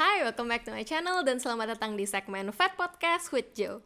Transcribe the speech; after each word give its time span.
Hai, 0.00 0.24
welcome 0.24 0.48
back 0.48 0.64
to 0.64 0.72
my 0.72 0.80
channel 0.80 1.20
dan 1.20 1.36
selamat 1.36 1.76
datang 1.76 1.92
di 1.92 2.08
segmen 2.08 2.48
Fat 2.56 2.72
Podcast 2.72 3.28
with 3.36 3.52
Joe. 3.52 3.84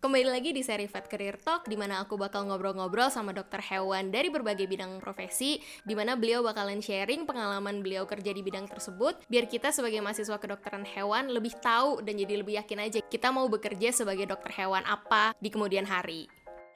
Kembali 0.00 0.24
lagi 0.24 0.56
di 0.56 0.64
seri 0.64 0.88
Fat 0.88 1.04
Career 1.04 1.36
Talk 1.36 1.68
di 1.68 1.76
mana 1.76 2.00
aku 2.00 2.16
bakal 2.16 2.48
ngobrol-ngobrol 2.48 3.12
sama 3.12 3.36
dokter 3.36 3.60
hewan 3.60 4.08
dari 4.08 4.32
berbagai 4.32 4.64
bidang 4.64 5.04
profesi 5.04 5.60
di 5.84 5.92
mana 5.92 6.16
beliau 6.16 6.40
bakalan 6.40 6.80
sharing 6.80 7.28
pengalaman 7.28 7.84
beliau 7.84 8.08
kerja 8.08 8.32
di 8.32 8.40
bidang 8.40 8.64
tersebut 8.72 9.28
biar 9.28 9.44
kita 9.44 9.68
sebagai 9.68 10.00
mahasiswa 10.00 10.40
kedokteran 10.40 10.88
hewan 10.88 11.28
lebih 11.28 11.52
tahu 11.60 12.00
dan 12.00 12.16
jadi 12.16 12.40
lebih 12.40 12.56
yakin 12.56 12.88
aja 12.88 13.04
kita 13.04 13.28
mau 13.28 13.52
bekerja 13.52 13.92
sebagai 13.92 14.24
dokter 14.24 14.64
hewan 14.64 14.80
apa 14.88 15.36
di 15.44 15.52
kemudian 15.52 15.84
hari. 15.84 16.24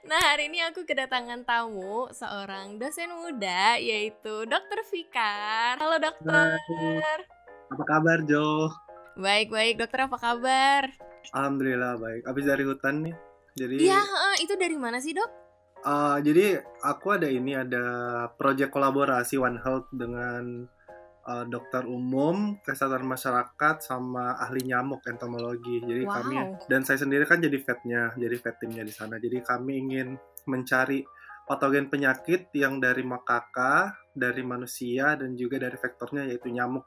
Nah, 0.01 0.17
hari 0.33 0.49
ini 0.49 0.65
aku 0.65 0.89
kedatangan 0.89 1.45
tamu 1.45 2.09
seorang 2.17 2.81
dosen 2.81 3.13
muda 3.13 3.77
yaitu 3.77 4.49
Dokter 4.49 4.81
Fikar. 4.89 5.77
Halo 5.77 6.01
dokter. 6.01 6.57
Apa 7.69 7.85
kabar 7.85 8.25
Jo? 8.25 8.73
Baik-baik, 9.21 9.77
dokter 9.77 10.09
apa 10.09 10.17
kabar? 10.17 10.89
Alhamdulillah 11.37 12.01
baik. 12.01 12.25
Abis 12.25 12.45
dari 12.49 12.65
hutan 12.65 13.05
nih. 13.05 13.15
Jadi 13.61 13.75
Iya, 13.77 14.01
itu 14.41 14.57
dari 14.57 14.77
mana 14.81 15.05
sih, 15.05 15.13
Dok? 15.13 15.31
uh, 15.85 16.17
jadi 16.21 16.61
aku 16.81 17.21
ada 17.21 17.29
ini 17.29 17.57
ada 17.57 17.85
proyek 18.41 18.73
kolaborasi 18.73 19.37
One 19.37 19.61
Health 19.61 19.89
dengan 19.93 20.65
uh, 21.27 21.45
dokter 21.49 21.85
umum, 21.85 22.57
kesehatan 22.65 23.05
masyarakat 23.05 23.77
sama 23.85 24.39
ahli 24.41 24.65
nyamuk 24.65 25.05
entomologi. 25.05 25.83
Jadi 25.85 26.03
Wow. 26.07 26.15
kami 26.21 26.37
dan 26.71 26.81
saya 26.87 26.99
sendiri 27.01 27.25
kan 27.29 27.43
jadi 27.43 27.59
vetnya, 27.61 28.15
jadi 28.17 28.37
vet 28.41 28.57
timnya 28.61 28.85
di 28.85 28.95
sana. 28.95 29.21
Jadi 29.21 29.41
kami 29.45 29.73
ingin 29.85 30.17
mencari 30.49 31.05
patogen 31.45 31.91
penyakit 31.91 32.49
yang 32.55 32.79
dari 32.79 33.03
makaka, 33.03 33.99
dari 34.15 34.47
manusia 34.47 35.19
dan 35.19 35.35
juga 35.35 35.59
dari 35.59 35.75
vektornya 35.75 36.31
yaitu 36.31 36.49
nyamuk. 36.55 36.87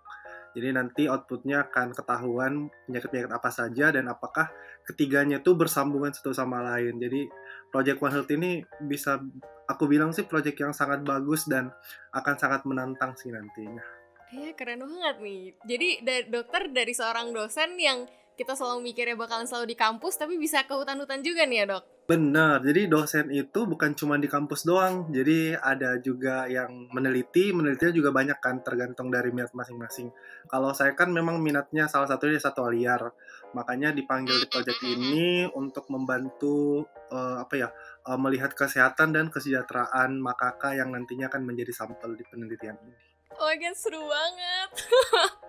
Jadi 0.53 0.69
nanti 0.69 1.03
outputnya 1.09 1.65
akan 1.67 1.97
ketahuan 1.97 2.69
penyakit-penyakit 2.85 3.33
apa 3.33 3.49
saja 3.49 3.89
dan 3.89 4.05
apakah 4.05 4.53
ketiganya 4.85 5.41
itu 5.41 5.57
bersambungan 5.57 6.13
satu 6.13 6.29
sama 6.29 6.61
lain. 6.61 7.01
Jadi 7.01 7.25
Project 7.73 7.99
One 8.05 8.13
Health 8.13 8.31
ini 8.37 8.61
bisa 8.85 9.17
aku 9.65 9.89
bilang 9.89 10.13
sih 10.13 10.29
project 10.29 10.61
yang 10.61 10.71
sangat 10.75 11.01
bagus 11.01 11.49
dan 11.49 11.73
akan 12.13 12.35
sangat 12.37 12.61
menantang 12.69 13.17
sih 13.17 13.33
nantinya. 13.33 14.02
Iya, 14.33 14.51
keren 14.57 14.81
banget 14.81 15.15
nih. 15.21 15.41
Jadi 15.61 15.87
dokter 16.33 16.73
dari 16.73 16.93
seorang 16.97 17.29
dosen 17.29 17.77
yang 17.77 18.09
kita 18.33 18.57
selalu 18.57 18.89
mikirnya 18.89 19.13
bakalan 19.13 19.45
selalu 19.45 19.73
di 19.73 19.77
kampus 19.77 20.17
tapi 20.17 20.41
bisa 20.41 20.65
ke 20.65 20.73
hutan-hutan 20.73 21.21
juga 21.21 21.45
nih 21.45 21.63
ya, 21.63 21.65
Dok. 21.77 21.83
Benar, 22.03 22.59
jadi 22.59 22.91
dosen 22.91 23.31
itu 23.31 23.63
bukan 23.63 23.95
cuma 23.95 24.19
di 24.19 24.27
kampus 24.27 24.67
doang, 24.67 25.07
jadi 25.07 25.55
ada 25.55 25.95
juga 26.03 26.49
yang 26.51 26.91
meneliti, 26.91 27.55
menelitinya 27.55 27.95
juga 27.95 28.11
banyak 28.11 28.43
kan, 28.43 28.59
tergantung 28.59 29.07
dari 29.07 29.31
minat 29.31 29.55
masing-masing. 29.55 30.11
Kalau 30.51 30.75
saya 30.75 30.97
kan 30.99 31.15
memang 31.15 31.39
minatnya 31.39 31.87
salah 31.87 32.09
satunya 32.09 32.43
satwa 32.43 32.67
liar, 32.73 33.07
makanya 33.55 33.95
dipanggil 33.95 34.35
di 34.35 34.47
proyek 34.51 34.83
ini 34.83 35.47
untuk 35.55 35.87
membantu 35.93 36.83
eh, 37.07 37.37
apa 37.39 37.55
ya, 37.55 37.69
eh, 38.03 38.19
melihat 38.19 38.51
kesehatan 38.51 39.15
dan 39.15 39.31
kesejahteraan 39.31 40.19
makaka 40.19 40.75
yang 40.75 40.91
nantinya 40.91 41.31
akan 41.31 41.47
menjadi 41.47 41.71
sampel 41.71 42.19
di 42.19 42.27
penelitian 42.27 42.75
ini. 42.83 43.12
Oh 43.39 43.47
my 43.49 43.57
God, 43.57 43.75
seru 43.77 44.01
banget. 44.01 44.69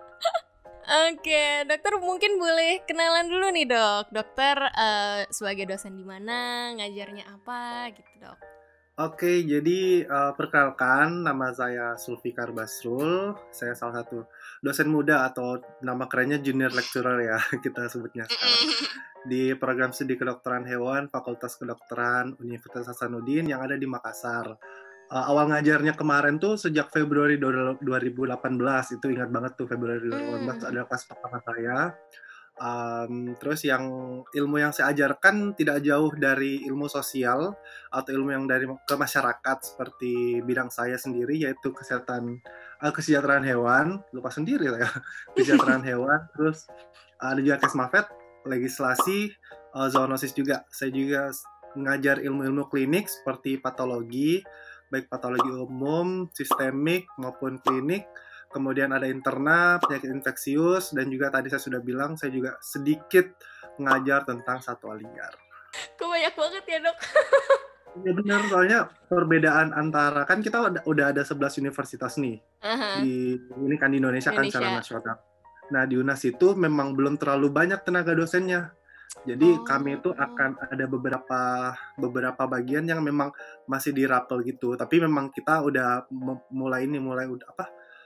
Oke, 1.09 1.65
dokter 1.65 1.93
mungkin 1.97 2.37
boleh 2.37 2.85
kenalan 2.85 3.25
dulu 3.25 3.49
nih 3.49 3.65
dok. 3.65 4.13
Dokter 4.13 4.57
eh, 4.69 5.21
sebagai 5.33 5.65
dosen 5.65 5.97
di 5.97 6.05
mana, 6.05 6.69
ngajarnya 6.77 7.25
apa 7.25 7.89
gitu 7.93 8.11
dok. 8.21 8.37
Oke, 8.95 9.43
jadi 9.43 10.07
eh, 10.07 10.31
perkenalkan 10.37 11.25
nama 11.25 11.51
saya 11.51 11.97
Sulfikar 11.97 12.53
Basrul. 12.53 13.33
Saya 13.49 13.73
salah 13.73 14.05
satu 14.05 14.23
dosen 14.61 14.87
muda 14.87 15.25
atau 15.25 15.57
nama 15.81 16.05
kerennya 16.05 16.39
junior 16.39 16.71
lecturer 16.71 17.17
ya 17.21 17.37
kita 17.65 17.89
sebutnya 17.91 18.25
sekarang 18.25 18.69
di 19.25 19.57
program 19.57 19.89
studi 19.89 20.15
kedokteran 20.15 20.69
hewan 20.69 21.09
Fakultas 21.09 21.57
Kedokteran 21.57 22.37
Universitas 22.37 22.85
Hasanuddin 22.93 23.49
yang 23.49 23.65
ada 23.65 23.73
di 23.73 23.89
Makassar. 23.89 24.55
Eh, 25.05 25.25
awal 25.29 25.53
ngajarnya 25.53 25.93
kemarin 25.93 26.41
tuh 26.41 26.57
sejak 26.57 26.89
Februari 26.89 27.37
2018 27.37 28.97
itu 28.97 29.05
ingat 29.13 29.29
banget 29.29 29.53
tuh 29.53 29.69
Februari 29.69 30.01
2018 30.01 30.65
Hmm. 30.65 30.69
adalah 30.73 30.85
kelas 30.89 31.03
pertama 31.05 31.37
saya. 31.45 31.77
Um, 32.55 33.35
terus 33.35 33.67
yang 33.67 33.83
ilmu 34.31 34.55
yang 34.63 34.71
saya 34.71 34.95
ajarkan 34.95 35.59
tidak 35.59 35.83
jauh 35.83 36.07
dari 36.15 36.63
ilmu 36.63 36.87
sosial 36.87 37.51
atau 37.91 38.09
ilmu 38.15 38.31
yang 38.31 38.47
dari 38.47 38.63
ke 38.63 38.95
masyarakat 38.95 39.57
seperti 39.59 40.39
bidang 40.39 40.71
saya 40.71 40.95
sendiri 40.95 41.35
yaitu 41.35 41.75
kesehatan 41.75 42.39
eh, 42.79 42.93
kesejahteraan 42.95 43.43
hewan 43.43 43.99
lupa 44.15 44.31
sendiri 44.31 44.71
lah 44.71 44.87
ya 44.87 44.91
kesejahteraan 45.35 45.83
hewan 45.83 46.31
terus 46.31 46.71
eh, 47.19 47.27
ada 47.27 47.43
juga 47.43 47.59
kesmafet 47.59 48.07
legislasi 48.47 49.35
eh, 49.75 49.87
zoonosis 49.91 50.31
juga 50.31 50.63
saya 50.71 50.95
juga 50.95 51.35
ngajar 51.75 52.23
ilmu-ilmu 52.23 52.71
klinik 52.71 53.11
seperti 53.11 53.59
patologi 53.59 54.39
baik 54.91 55.09
patologi 55.09 55.49
umum 55.49 56.29
sistemik 56.31 57.09
maupun 57.17 57.57
klinik 57.61 58.05
kemudian 58.53 58.93
ada 58.95 59.09
interna 59.09 59.81
penyakit 59.83 60.09
infeksius 60.11 60.95
dan 60.95 61.11
juga 61.11 61.33
tadi 61.33 61.51
saya 61.51 61.59
sudah 61.61 61.81
bilang 61.83 62.15
saya 62.15 62.31
juga 62.31 62.55
sedikit 62.63 63.35
mengajar 63.81 64.23
tentang 64.23 64.63
satwa 64.63 64.95
liar 64.95 65.35
Kok 65.99 66.07
banyak 66.07 66.33
banget 66.35 66.63
ya 66.67 66.79
dok? 66.83 66.97
Ya 68.03 68.11
benar, 68.11 68.43
soalnya 68.51 68.79
perbedaan 69.07 69.71
antara 69.71 70.27
kan 70.27 70.43
kita 70.43 70.59
udah, 70.59 70.83
udah 70.83 71.15
ada 71.15 71.23
11 71.23 71.63
universitas 71.63 72.19
nih 72.19 72.43
Aha. 72.59 72.99
di 72.99 73.39
ini 73.39 73.75
kan 73.79 73.87
di 73.87 74.03
Indonesia, 74.03 74.35
kan 74.35 74.43
secara 74.51 74.67
Indonesia. 74.67 74.99
nasional. 74.99 75.17
Nah 75.71 75.83
di 75.87 75.95
UNAS 75.95 76.21
itu 76.27 76.59
memang 76.59 76.91
belum 76.91 77.15
terlalu 77.15 77.47
banyak 77.55 77.87
tenaga 77.87 78.11
dosennya. 78.11 78.75
Jadi 79.25 79.57
Oh. 79.57 79.63
kami 79.65 79.97
itu 79.97 80.13
akan 80.13 80.59
ada 80.69 80.85
beberapa 80.85 81.73
beberapa 81.97 82.43
bagian 82.45 82.85
yang 82.85 83.01
memang 83.01 83.31
masih 83.65 83.95
dirapel 83.95 84.43
gitu. 84.45 84.77
Tapi 84.77 85.01
memang 85.01 85.33
kita 85.33 85.65
udah 85.65 86.05
mulai 86.53 86.85
ini 86.85 87.01
mulai 87.01 87.25
udah 87.25 87.47
apa? 87.55 87.65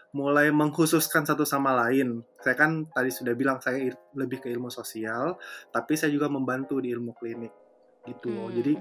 Mulai 0.10 0.50
mengkhususkan 0.50 1.26
satu 1.28 1.46
sama 1.46 1.76
lain. 1.86 2.24
Saya 2.42 2.56
kan 2.58 2.88
tadi 2.90 3.14
sudah 3.14 3.34
bilang 3.38 3.62
saya 3.62 3.94
lebih 4.18 4.42
ke 4.42 4.50
ilmu 4.50 4.72
sosial, 4.74 5.38
tapi 5.70 5.94
saya 6.00 6.10
juga 6.10 6.32
membantu 6.32 6.82
di 6.82 6.90
ilmu 6.90 7.14
klinik 7.14 7.54
gitu. 8.08 8.32
Hmm. 8.32 8.54
Jadi 8.56 8.74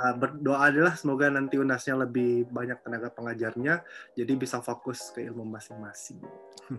uh, 0.00 0.14
berdoa 0.16 0.72
adalah 0.72 0.96
semoga 0.96 1.28
nanti 1.28 1.60
UNASnya 1.60 2.00
lebih 2.00 2.48
banyak 2.48 2.80
tenaga 2.80 3.12
pengajarnya 3.12 3.84
jadi 4.16 4.32
bisa 4.34 4.64
fokus 4.64 5.12
ke 5.12 5.28
ilmu 5.28 5.44
masing-masing. 5.44 6.24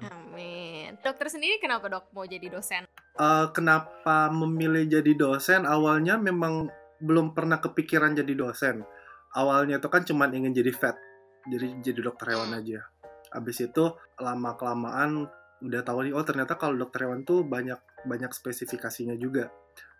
Amin. 0.10 0.98
Dokter 1.06 1.30
sendiri 1.30 1.62
kenapa 1.62 1.86
dok 1.88 2.10
mau 2.18 2.26
jadi 2.26 2.50
dosen? 2.50 2.90
Uh, 3.22 3.54
kenapa 3.54 4.34
memilih 4.34 4.90
jadi 4.90 5.14
dosen? 5.14 5.70
Awalnya 5.70 6.18
memang 6.18 6.74
belum 6.98 7.38
pernah 7.38 7.62
kepikiran 7.62 8.18
jadi 8.18 8.34
dosen. 8.34 8.82
Awalnya 9.38 9.80
itu 9.80 9.88
kan 9.88 10.04
cuma 10.04 10.28
ingin 10.28 10.52
jadi 10.52 10.76
vet, 10.76 10.98
jadi 11.48 11.68
jadi 11.80 12.00
dokter 12.04 12.36
hewan 12.36 12.52
aja. 12.52 12.84
Abis 13.32 13.64
itu 13.64 13.96
lama 14.20 14.60
kelamaan 14.60 15.32
udah 15.62 15.82
tahu 15.86 16.10
nih 16.10 16.14
oh 16.18 16.26
ternyata 16.26 16.58
kalau 16.58 16.74
dokter 16.74 17.06
hewan 17.06 17.22
tuh 17.22 17.46
banyak 17.46 17.78
banyak 18.06 18.32
spesifikasinya 18.32 19.16
juga. 19.18 19.50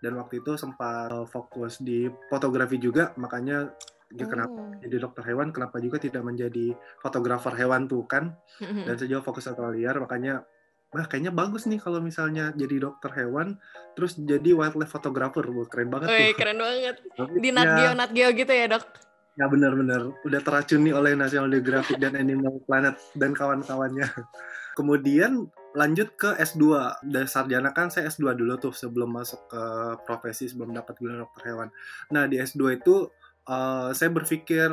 Dan 0.02 0.18
waktu 0.18 0.42
itu 0.42 0.58
sempat 0.58 1.10
uh, 1.14 1.26
fokus 1.26 1.80
di 1.80 2.10
fotografi 2.28 2.76
juga, 2.76 3.14
makanya 3.16 3.72
ya 4.12 4.28
kenapa 4.28 4.52
Oh. 4.52 4.68
jadi 4.76 5.08
dokter 5.08 5.24
hewan 5.24 5.56
kenapa 5.56 5.80
juga 5.80 5.96
tidak 5.96 6.20
menjadi 6.20 6.76
fotografer 7.00 7.56
hewan 7.56 7.88
tuh 7.88 8.04
kan 8.04 8.36
dan 8.60 8.92
juga 9.00 9.24
fokus 9.24 9.48
satwa 9.48 9.72
liar 9.72 9.96
makanya 9.96 10.44
wah 10.92 11.08
kayaknya 11.08 11.32
bagus 11.32 11.64
nih 11.64 11.80
kalau 11.80 12.04
misalnya 12.04 12.52
jadi 12.52 12.76
dokter 12.84 13.08
hewan 13.16 13.56
terus 13.96 14.20
jadi 14.20 14.52
wildlife 14.52 14.92
photographer 14.92 15.48
Wah, 15.48 15.64
keren 15.64 15.88
banget 15.88 16.12
Wih, 16.12 16.36
tuh 16.36 16.36
keren 16.36 16.58
banget. 16.60 16.96
Di 17.42 17.48
Nat 17.56 17.64
ya, 17.64 17.76
Geo, 17.80 17.92
Nat 17.96 18.10
Geo 18.12 18.28
gitu 18.36 18.52
ya 18.52 18.66
dok? 18.68 18.84
ya 19.32 19.48
benar-benar 19.48 20.12
udah 20.28 20.40
teracuni 20.44 20.92
oleh 20.92 21.16
National 21.16 21.48
Geographic 21.48 21.96
dan 21.96 22.12
Animal 22.12 22.60
Planet 22.68 23.00
dan 23.16 23.32
kawan-kawannya 23.32 24.04
kemudian 24.78 25.48
lanjut 25.72 26.12
ke 26.20 26.36
S2 26.36 26.64
dari 27.00 27.28
sarjana 27.28 27.72
kan 27.72 27.88
saya 27.88 28.12
S2 28.12 28.36
dulu 28.36 28.60
tuh 28.60 28.74
sebelum 28.76 29.08
masuk 29.08 29.48
ke 29.48 29.62
profesi 30.04 30.48
sebelum 30.48 30.76
dapat 30.76 31.00
gelar 31.00 31.24
dokter 31.24 31.52
hewan. 31.52 31.68
Nah 32.12 32.28
di 32.28 32.36
S2 32.36 32.60
itu 32.76 33.08
eh, 33.48 33.90
saya 33.96 34.10
berpikir 34.12 34.68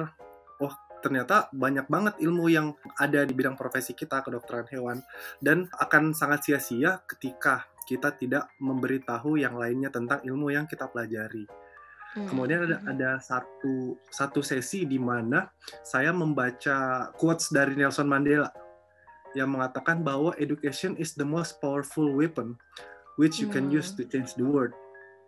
oh 0.60 0.74
ternyata 1.00 1.48
banyak 1.56 1.88
banget 1.88 2.20
ilmu 2.20 2.52
yang 2.52 2.76
ada 3.00 3.24
di 3.24 3.32
bidang 3.32 3.56
profesi 3.56 3.96
kita 3.96 4.20
kedokteran 4.20 4.68
hewan. 4.76 5.00
Dan 5.40 5.72
akan 5.72 6.12
sangat 6.12 6.44
sia-sia 6.44 7.00
ketika 7.08 7.72
kita 7.88 8.14
tidak 8.14 8.52
memberitahu 8.60 9.40
yang 9.40 9.56
lainnya 9.56 9.90
tentang 9.90 10.20
ilmu 10.22 10.52
yang 10.52 10.68
kita 10.68 10.92
pelajari. 10.92 11.48
Kemudian 12.10 12.66
ada 12.66 12.78
ada 12.90 13.12
satu 13.22 13.94
satu 14.10 14.42
sesi 14.42 14.84
di 14.84 14.98
mana 14.98 15.46
saya 15.86 16.10
membaca 16.10 17.10
quotes 17.14 17.54
dari 17.54 17.78
Nelson 17.78 18.10
Mandela 18.10 18.50
yang 19.34 19.50
mengatakan 19.50 20.02
bahwa 20.02 20.34
education 20.38 20.98
is 20.98 21.14
the 21.14 21.26
most 21.26 21.62
powerful 21.62 22.10
weapon 22.14 22.58
which 23.16 23.38
you 23.38 23.52
can 23.52 23.68
Hmm. 23.68 23.78
use 23.78 23.94
to 23.94 24.08
change 24.08 24.34
the 24.36 24.46
world. 24.46 24.72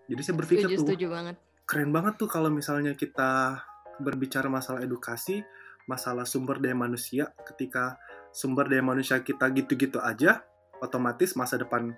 Jadi 0.08 0.22
saya 0.24 0.36
berpikir 0.36 0.66
Setuju, 0.68 0.78
tuh 0.80 0.88
setuju 0.92 1.08
banget. 1.12 1.36
keren 1.68 1.92
banget 1.92 2.14
tuh 2.20 2.28
kalau 2.28 2.50
misalnya 2.52 2.96
kita 2.96 3.62
berbicara 4.00 4.50
masalah 4.50 4.82
edukasi, 4.82 5.44
masalah 5.86 6.26
sumber 6.26 6.58
daya 6.58 6.74
manusia 6.74 7.32
ketika 7.46 8.00
sumber 8.32 8.68
daya 8.68 8.82
manusia 8.82 9.20
kita 9.22 9.48
gitu-gitu 9.52 10.02
aja, 10.02 10.42
otomatis 10.82 11.38
masa 11.38 11.62
depan 11.62 11.94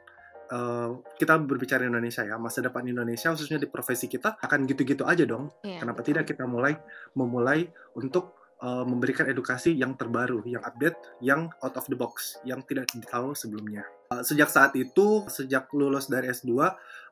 uh, 0.51 0.99
kita 1.15 1.39
berbicara 1.39 1.87
Indonesia 1.87 2.21
ya, 2.27 2.35
masa 2.37 2.59
depan 2.61 2.83
Indonesia 2.85 3.31
khususnya 3.31 3.57
di 3.57 3.69
profesi 3.71 4.11
kita 4.11 4.37
akan 4.43 4.67
gitu-gitu 4.67 5.07
aja 5.07 5.23
dong. 5.23 5.49
Yeah. 5.63 5.79
Kenapa 5.79 6.03
tidak 6.03 6.27
kita 6.27 6.43
mulai 6.45 6.75
memulai 7.15 7.65
untuk 7.95 8.42
uh, 8.63 8.87
memberikan 8.87 9.27
edukasi 9.27 9.75
yang 9.75 9.99
terbaru, 9.99 10.41
yang 10.47 10.63
update, 10.63 10.95
yang 11.19 11.51
out 11.59 11.75
of 11.75 11.85
the 11.91 11.97
box, 11.99 12.39
yang 12.47 12.63
tidak 12.63 12.87
ditahu 12.95 13.35
sebelumnya. 13.35 13.83
Uh, 14.07 14.23
sejak 14.23 14.47
saat 14.47 14.71
itu, 14.79 15.27
sejak 15.27 15.67
lulus 15.75 16.07
dari 16.07 16.31
S2, 16.31 16.55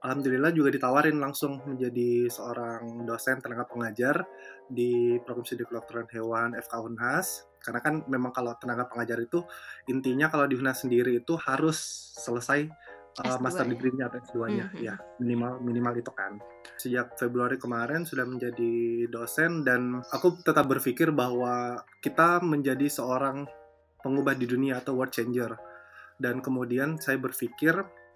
alhamdulillah 0.01 0.55
juga 0.55 0.71
ditawarin 0.71 1.19
langsung 1.19 1.59
menjadi 1.67 2.31
seorang 2.31 3.03
dosen 3.03 3.43
tenaga 3.43 3.67
pengajar 3.67 4.23
di 4.71 5.19
Provinsi 5.21 5.59
Kedokteran 5.59 6.07
Hewan 6.09 6.55
FK 6.55 6.73
Unhas. 6.79 7.45
Karena 7.61 7.77
kan 7.77 8.01
memang 8.09 8.33
kalau 8.33 8.57
tenaga 8.57 8.89
pengajar 8.89 9.21
itu 9.21 9.45
intinya 9.85 10.33
kalau 10.33 10.49
di 10.49 10.57
Unhas 10.57 10.81
sendiri 10.81 11.21
itu 11.21 11.37
harus 11.37 11.77
selesai 12.17 12.65
uh, 13.19 13.37
master 13.43 13.67
ya? 13.67 13.71
degree-nya 13.75 14.05
atau 14.07 14.19
S2-nya 14.23 14.65
mm 14.71 14.73
-hmm. 14.75 14.85
ya 14.85 14.95
minimal 15.19 15.59
minimal 15.59 15.93
itu 15.99 16.11
kan 16.15 16.39
sejak 16.79 17.19
Februari 17.19 17.59
kemarin 17.59 18.07
sudah 18.07 18.23
menjadi 18.23 19.05
dosen 19.11 19.67
dan 19.67 19.99
aku 20.13 20.39
tetap 20.39 20.69
berpikir 20.71 21.11
bahwa 21.11 21.83
kita 21.99 22.39
menjadi 22.39 22.87
seorang 22.87 23.45
pengubah 24.01 24.33
di 24.33 24.47
dunia 24.47 24.79
atau 24.79 24.97
world 24.97 25.13
changer 25.13 25.57
dan 26.21 26.39
kemudian 26.39 26.97
saya 27.01 27.17
berpikir 27.17 27.73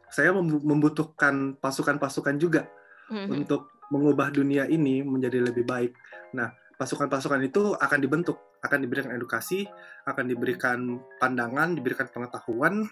saya 0.10 0.32
membutuhkan 0.38 1.58
pasukan-pasukan 1.60 2.36
juga 2.38 2.70
mm 3.10 3.16
-hmm. 3.16 3.28
untuk 3.34 3.76
mengubah 3.94 4.34
dunia 4.34 4.66
ini 4.66 5.06
menjadi 5.06 5.46
lebih 5.46 5.66
baik. 5.66 5.94
Nah, 6.34 6.50
pasukan-pasukan 6.76 7.42
itu 7.46 7.78
akan 7.78 8.00
dibentuk, 8.02 8.38
akan 8.66 8.80
diberikan 8.82 9.14
edukasi, 9.14 9.70
akan 10.10 10.26
diberikan 10.26 11.00
pandangan, 11.22 11.78
diberikan 11.78 12.10
pengetahuan, 12.10 12.90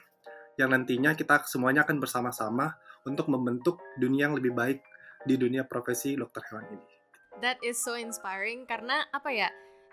yang 0.60 0.70
nantinya 0.74 1.18
kita 1.18 1.44
semuanya 1.50 1.86
akan 1.86 1.98
bersama-sama 1.98 2.78
untuk 3.04 3.28
membentuk 3.28 3.82
dunia 4.00 4.30
yang 4.30 4.36
lebih 4.38 4.54
baik 4.54 4.80
di 5.24 5.36
dunia 5.40 5.64
profesi 5.64 6.16
dokter 6.16 6.44
hewan 6.52 6.68
ini. 6.72 6.88
That 7.42 7.58
is 7.66 7.82
so 7.82 7.98
inspiring 7.98 8.70
karena 8.70 9.08
apa 9.10 9.32
ya? 9.34 9.50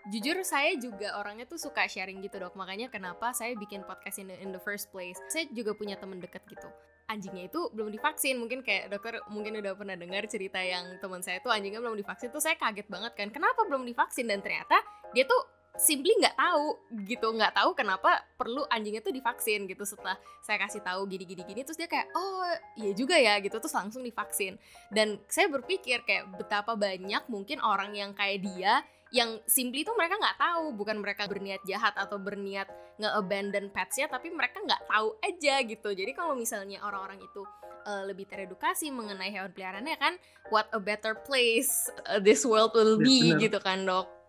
Jujur 0.08 0.40
saya 0.48 0.80
juga 0.80 1.12
orangnya 1.20 1.44
tuh 1.44 1.60
suka 1.60 1.84
sharing 1.84 2.24
gitu 2.24 2.40
dok. 2.40 2.56
Makanya 2.56 2.88
kenapa 2.88 3.36
saya 3.36 3.52
bikin 3.52 3.84
podcast 3.84 4.16
ini 4.16 4.32
in 4.40 4.48
the 4.48 4.62
first 4.62 4.88
place. 4.88 5.20
Saya 5.28 5.44
juga 5.52 5.76
punya 5.76 6.00
temen 6.00 6.16
deket 6.16 6.40
gitu. 6.48 6.68
Anjingnya 7.04 7.52
itu 7.52 7.68
belum 7.76 7.92
divaksin. 7.92 8.40
Mungkin 8.40 8.64
kayak 8.64 8.88
dokter 8.88 9.20
mungkin 9.28 9.60
udah 9.60 9.76
pernah 9.76 9.96
dengar 10.00 10.24
cerita 10.24 10.56
yang 10.56 10.96
teman 11.04 11.20
saya 11.20 11.44
tuh 11.44 11.52
anjingnya 11.52 11.84
belum 11.84 12.00
divaksin. 12.00 12.32
Tuh 12.32 12.40
saya 12.40 12.56
kaget 12.56 12.88
banget 12.88 13.12
kan 13.12 13.28
Kenapa 13.28 13.60
belum 13.68 13.84
divaksin? 13.84 14.24
Dan 14.24 14.40
ternyata 14.40 14.80
dia 15.12 15.28
tuh 15.28 15.59
simply 15.78 16.12
nggak 16.18 16.36
tahu 16.36 16.76
gitu 17.06 17.30
nggak 17.30 17.54
tahu 17.54 17.70
kenapa 17.78 18.26
perlu 18.34 18.66
anjingnya 18.68 19.02
tuh 19.04 19.14
divaksin 19.14 19.70
gitu. 19.70 19.86
Setelah 19.86 20.18
saya 20.42 20.58
kasih 20.62 20.82
tahu 20.82 21.06
gini 21.06 21.24
gini 21.28 21.42
gini 21.46 21.60
terus 21.62 21.78
dia 21.78 21.86
kayak 21.86 22.10
oh 22.14 22.50
iya 22.80 22.92
juga 22.94 23.16
ya 23.16 23.38
gitu 23.38 23.56
terus 23.60 23.74
langsung 23.74 24.02
divaksin. 24.02 24.58
Dan 24.90 25.20
saya 25.30 25.46
berpikir 25.48 26.02
kayak 26.02 26.34
betapa 26.36 26.74
banyak 26.74 27.22
mungkin 27.30 27.62
orang 27.62 27.94
yang 27.94 28.10
kayak 28.16 28.42
dia 28.42 28.82
yang 29.10 29.42
simply 29.46 29.82
tuh 29.82 29.94
mereka 29.94 30.18
nggak 30.18 30.38
tahu. 30.38 30.64
Bukan 30.74 30.96
mereka 30.98 31.26
berniat 31.26 31.62
jahat 31.66 31.94
atau 31.98 32.18
berniat 32.18 32.70
nge-abandon 33.00 33.72
petsnya 33.72 34.06
tapi 34.12 34.28
mereka 34.28 34.60
nggak 34.60 34.84
tahu 34.86 35.16
aja 35.24 35.54
gitu. 35.64 35.88
Jadi 35.94 36.12
kalau 36.12 36.36
misalnya 36.36 36.84
orang-orang 36.84 37.22
itu 37.24 37.42
uh, 37.86 38.04
lebih 38.04 38.28
teredukasi 38.28 38.92
mengenai 38.92 39.32
hewan 39.32 39.52
peliharaannya 39.52 39.96
kan 39.96 40.14
what 40.52 40.68
a 40.76 40.80
better 40.80 41.16
place 41.24 41.88
uh, 42.08 42.20
this 42.20 42.44
world 42.44 42.72
will 42.76 43.00
be 43.00 43.32
ya, 43.32 43.40
gitu 43.40 43.58
kan 43.62 43.88
dok 43.88 44.19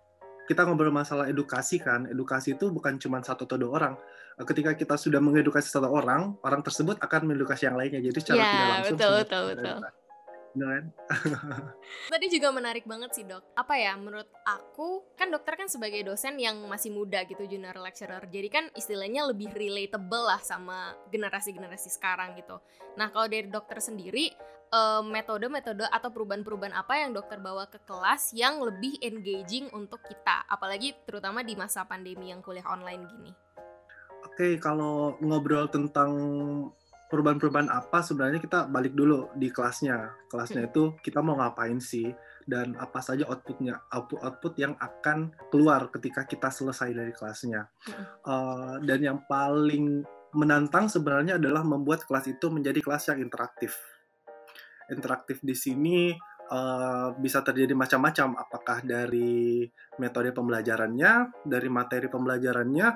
kita 0.50 0.66
ngobrol 0.66 0.94
masalah 0.94 1.30
edukasi 1.30 1.78
kan, 1.78 2.10
edukasi 2.10 2.58
itu 2.58 2.70
bukan 2.74 2.98
cuma 2.98 3.22
satu 3.22 3.46
atau 3.46 3.58
dua 3.58 3.72
orang. 3.78 3.94
Ketika 4.42 4.74
kita 4.74 4.96
sudah 4.98 5.22
mengedukasi 5.22 5.70
satu 5.70 5.92
orang, 5.92 6.34
orang 6.42 6.66
tersebut 6.66 6.98
akan 6.98 7.30
mengedukasi 7.30 7.70
yang 7.70 7.78
lainnya. 7.78 8.02
Jadi 8.02 8.18
secara 8.20 8.42
ya, 8.42 8.50
tidak 8.50 8.68
langsung 8.68 8.98
betul, 8.98 9.14
betul, 9.22 9.44
betul. 9.54 10.01
Kan? 10.52 10.92
Tadi 12.14 12.26
juga 12.28 12.52
menarik 12.52 12.84
banget 12.84 13.16
sih 13.16 13.24
dok. 13.24 13.56
Apa 13.56 13.80
ya 13.80 13.96
menurut 13.96 14.28
aku 14.44 15.16
kan 15.16 15.32
dokter 15.32 15.56
kan 15.56 15.72
sebagai 15.72 16.04
dosen 16.04 16.36
yang 16.40 16.60
masih 16.68 16.92
muda 16.92 17.24
gitu 17.24 17.48
junior 17.48 17.76
lecturer. 17.80 18.24
Jadi 18.28 18.48
kan 18.52 18.66
istilahnya 18.76 19.28
lebih 19.28 19.52
relatable 19.56 20.28
lah 20.28 20.42
sama 20.44 20.96
generasi-generasi 21.10 21.90
sekarang 21.94 22.36
gitu. 22.36 22.60
Nah 23.00 23.10
kalau 23.10 23.32
dari 23.32 23.48
dokter 23.48 23.80
sendiri 23.80 24.32
metode-metode 25.04 25.84
uh, 25.84 25.92
atau 25.92 26.16
perubahan-perubahan 26.16 26.72
apa 26.72 27.04
yang 27.04 27.12
dokter 27.12 27.44
bawa 27.44 27.68
ke 27.68 27.76
kelas 27.84 28.32
yang 28.32 28.64
lebih 28.64 28.96
engaging 29.04 29.68
untuk 29.76 30.00
kita, 30.08 30.48
apalagi 30.48 30.96
terutama 31.04 31.44
di 31.44 31.60
masa 31.60 31.84
pandemi 31.84 32.32
yang 32.32 32.40
kuliah 32.40 32.64
online 32.72 33.04
gini. 33.04 33.32
Oke, 34.24 34.56
okay, 34.56 34.64
kalau 34.64 35.20
ngobrol 35.20 35.68
tentang 35.68 36.12
perubahan-perubahan 37.12 37.68
apa 37.68 38.00
sebenarnya 38.00 38.40
kita 38.40 38.72
balik 38.72 38.96
dulu 38.96 39.28
di 39.36 39.52
kelasnya. 39.52 40.16
Kelasnya 40.32 40.64
hmm. 40.64 40.70
itu 40.72 40.84
kita 41.04 41.20
mau 41.20 41.36
ngapain 41.36 41.76
sih 41.84 42.08
dan 42.48 42.80
apa 42.80 43.04
saja 43.04 43.28
outputnya, 43.28 43.84
output-output 43.92 44.54
yang 44.56 44.74
akan 44.80 45.36
keluar 45.52 45.92
ketika 45.92 46.24
kita 46.24 46.48
selesai 46.48 46.96
dari 46.96 47.12
kelasnya. 47.12 47.68
Uh, 48.24 48.80
dan 48.88 49.04
yang 49.04 49.20
paling 49.28 50.08
menantang 50.32 50.88
sebenarnya 50.88 51.36
adalah 51.36 51.68
membuat 51.68 52.08
kelas 52.08 52.32
itu 52.32 52.48
menjadi 52.48 52.80
kelas 52.80 53.12
yang 53.12 53.20
interaktif. 53.20 53.76
Interaktif 54.88 55.44
di 55.44 55.56
sini 55.56 56.16
uh, 56.52 57.16
bisa 57.16 57.40
terjadi 57.42 57.72
macam-macam, 57.74 58.36
apakah 58.36 58.84
dari 58.84 59.66
metode 59.98 60.36
pembelajarannya, 60.36 61.44
dari 61.48 61.70
materi 61.72 62.12
pembelajarannya, 62.12 62.88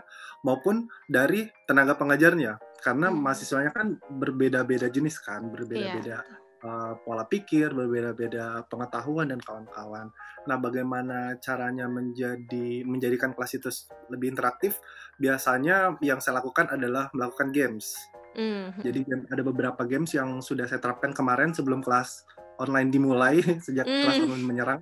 maupun 0.43 0.91
dari 1.07 1.47
tenaga 1.65 1.95
pengajarnya 1.95 2.59
karena 2.83 3.09
hmm. 3.09 3.17
mahasiswanya 3.17 3.71
kan 3.73 3.97
berbeda-beda 3.97 4.91
jenis 4.91 5.17
kan, 5.17 5.49
berbeda-beda 5.49 6.21
yeah. 6.21 6.21
Iya. 6.21 6.37
uh, 6.67 6.93
pola 7.01 7.25
pikir, 7.25 7.73
berbeda-beda 7.73 8.61
pengetahuan 8.69 9.33
dan 9.33 9.41
kawan-kawan. 9.41 10.13
Nah, 10.45 10.57
bagaimana 10.61 11.41
caranya 11.41 11.89
menjadi 11.89 12.85
menjadikan 12.85 13.33
kelas 13.33 13.57
itu 13.57 13.73
lebih 14.13 14.37
interaktif? 14.37 14.77
Biasanya 15.17 15.97
yang 16.05 16.21
saya 16.21 16.37
lakukan 16.37 16.69
adalah 16.69 17.09
melakukan 17.17 17.49
games. 17.49 17.97
Mm. 18.35 18.83
Jadi 18.83 18.99
ada 19.31 19.41
beberapa 19.41 19.81
games 19.87 20.11
yang 20.13 20.43
sudah 20.43 20.67
saya 20.67 20.83
terapkan 20.83 21.15
kemarin 21.15 21.55
sebelum 21.55 21.79
kelas 21.79 22.27
online 22.59 22.89
dimulai 22.91 23.41
sejak 23.65 23.85
mm. 23.85 24.01
kelas 24.03 24.17
online 24.25 24.47
menyerang. 24.47 24.81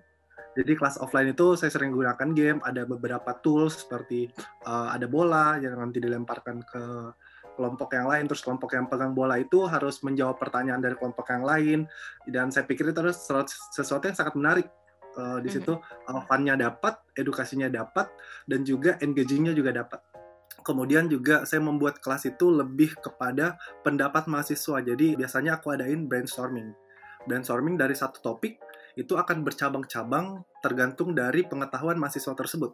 Jadi 0.53 0.77
kelas 0.77 1.01
offline 1.01 1.33
itu 1.33 1.57
saya 1.57 1.73
sering 1.73 1.89
gunakan 1.89 2.29
game, 2.37 2.61
ada 2.61 2.85
beberapa 2.85 3.33
tools 3.41 3.85
seperti 3.85 4.29
uh, 4.69 4.93
ada 4.93 5.09
bola 5.09 5.57
yang 5.57 5.81
nanti 5.81 5.97
dilemparkan 5.97 6.61
ke 6.61 6.83
kelompok 7.53 7.93
yang 7.93 8.09
lain 8.09 8.25
terus 8.25 8.41
kelompok 8.41 8.73
yang 8.73 8.89
pegang 8.89 9.13
bola 9.13 9.37
itu 9.37 9.65
harus 9.69 10.01
menjawab 10.01 10.41
pertanyaan 10.41 10.81
dari 10.81 10.93
kelompok 10.97 11.25
yang 11.33 11.45
lain. 11.45 11.79
Dan 12.29 12.53
saya 12.53 12.69
pikir 12.69 12.93
itu 12.93 12.97
adalah 13.01 13.17
sesuatu 13.73 14.05
yang 14.05 14.17
sangat 14.17 14.33
menarik 14.37 14.67
uh, 15.17 15.41
di 15.41 15.49
situ. 15.49 15.73
Uh, 16.05 16.21
fun-nya 16.29 16.53
dapat 16.53 17.01
edukasinya 17.17 17.69
dapat 17.69 18.13
dan 18.45 18.61
juga 18.61 19.01
engagingnya 19.01 19.57
juga 19.57 19.73
dapat. 19.73 20.01
Kemudian 20.63 21.09
juga 21.11 21.43
saya 21.49 21.59
membuat 21.59 21.99
kelas 21.99 22.29
itu 22.29 22.47
lebih 22.47 22.95
kepada 23.01 23.57
pendapat 23.81 24.29
mahasiswa. 24.29 24.79
Jadi 24.85 25.17
biasanya 25.17 25.59
aku 25.59 25.73
adain 25.75 26.05
brainstorming 26.05 26.71
brainstorming 27.25 27.75
dari 27.79 27.93
satu 27.93 28.19
topik 28.19 28.59
itu 28.93 29.17
akan 29.17 29.41
bercabang-cabang 29.41 30.45
tergantung 30.61 31.17
dari 31.17 31.41
pengetahuan 31.45 31.97
mahasiswa 31.97 32.33
tersebut 32.37 32.73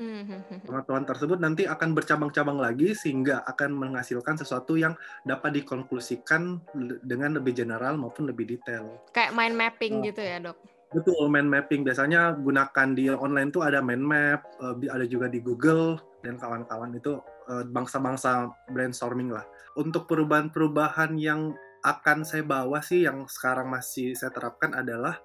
Mm-hmm. 0.00 0.64
Pengetahuan 0.64 1.04
tersebut 1.04 1.38
nanti 1.44 1.68
akan 1.68 1.92
bercabang-cabang 1.92 2.56
lagi 2.56 2.96
sehingga 2.96 3.44
akan 3.44 3.76
menghasilkan 3.76 4.40
sesuatu 4.40 4.80
yang 4.80 4.96
dapat 5.28 5.60
dikonklusikan 5.60 6.56
dengan 7.04 7.36
lebih 7.36 7.52
general 7.52 8.00
maupun 8.00 8.24
lebih 8.24 8.48
detail. 8.48 8.88
Kayak 9.12 9.36
mind 9.36 9.60
mapping 9.60 10.00
oh. 10.00 10.04
gitu 10.08 10.22
ya, 10.24 10.40
Dok. 10.40 10.56
Betul, 10.90 11.28
mind 11.28 11.52
mapping 11.52 11.84
biasanya 11.84 12.32
gunakan 12.34 12.88
di 12.96 13.12
online 13.12 13.52
tuh 13.52 13.62
ada 13.62 13.84
mind 13.84 14.00
map, 14.00 14.40
eh, 14.64 14.88
ada 14.88 15.04
juga 15.04 15.28
di 15.28 15.44
Google 15.44 16.00
dan 16.24 16.40
kawan-kawan 16.40 16.96
itu 16.96 17.20
eh, 17.52 17.64
bangsa-bangsa 17.68 18.48
brainstorming 18.72 19.28
lah. 19.28 19.44
Untuk 19.76 20.08
perubahan-perubahan 20.08 21.20
yang 21.20 21.52
akan 21.80 22.28
saya 22.28 22.44
bawa 22.44 22.84
sih 22.84 23.08
yang 23.08 23.24
sekarang 23.24 23.72
masih 23.72 24.12
saya 24.12 24.32
terapkan 24.32 24.76
adalah 24.76 25.20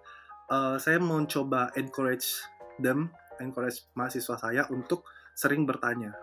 uh, 0.47 0.79
saya 0.79 0.99
mau 1.01 1.19
coba 1.27 1.71
encourage 1.75 2.43
them 2.79 3.11
encourage 3.43 3.83
mahasiswa 3.95 4.35
saya 4.39 4.63
untuk 4.71 5.03
sering 5.35 5.67
bertanya 5.67 6.15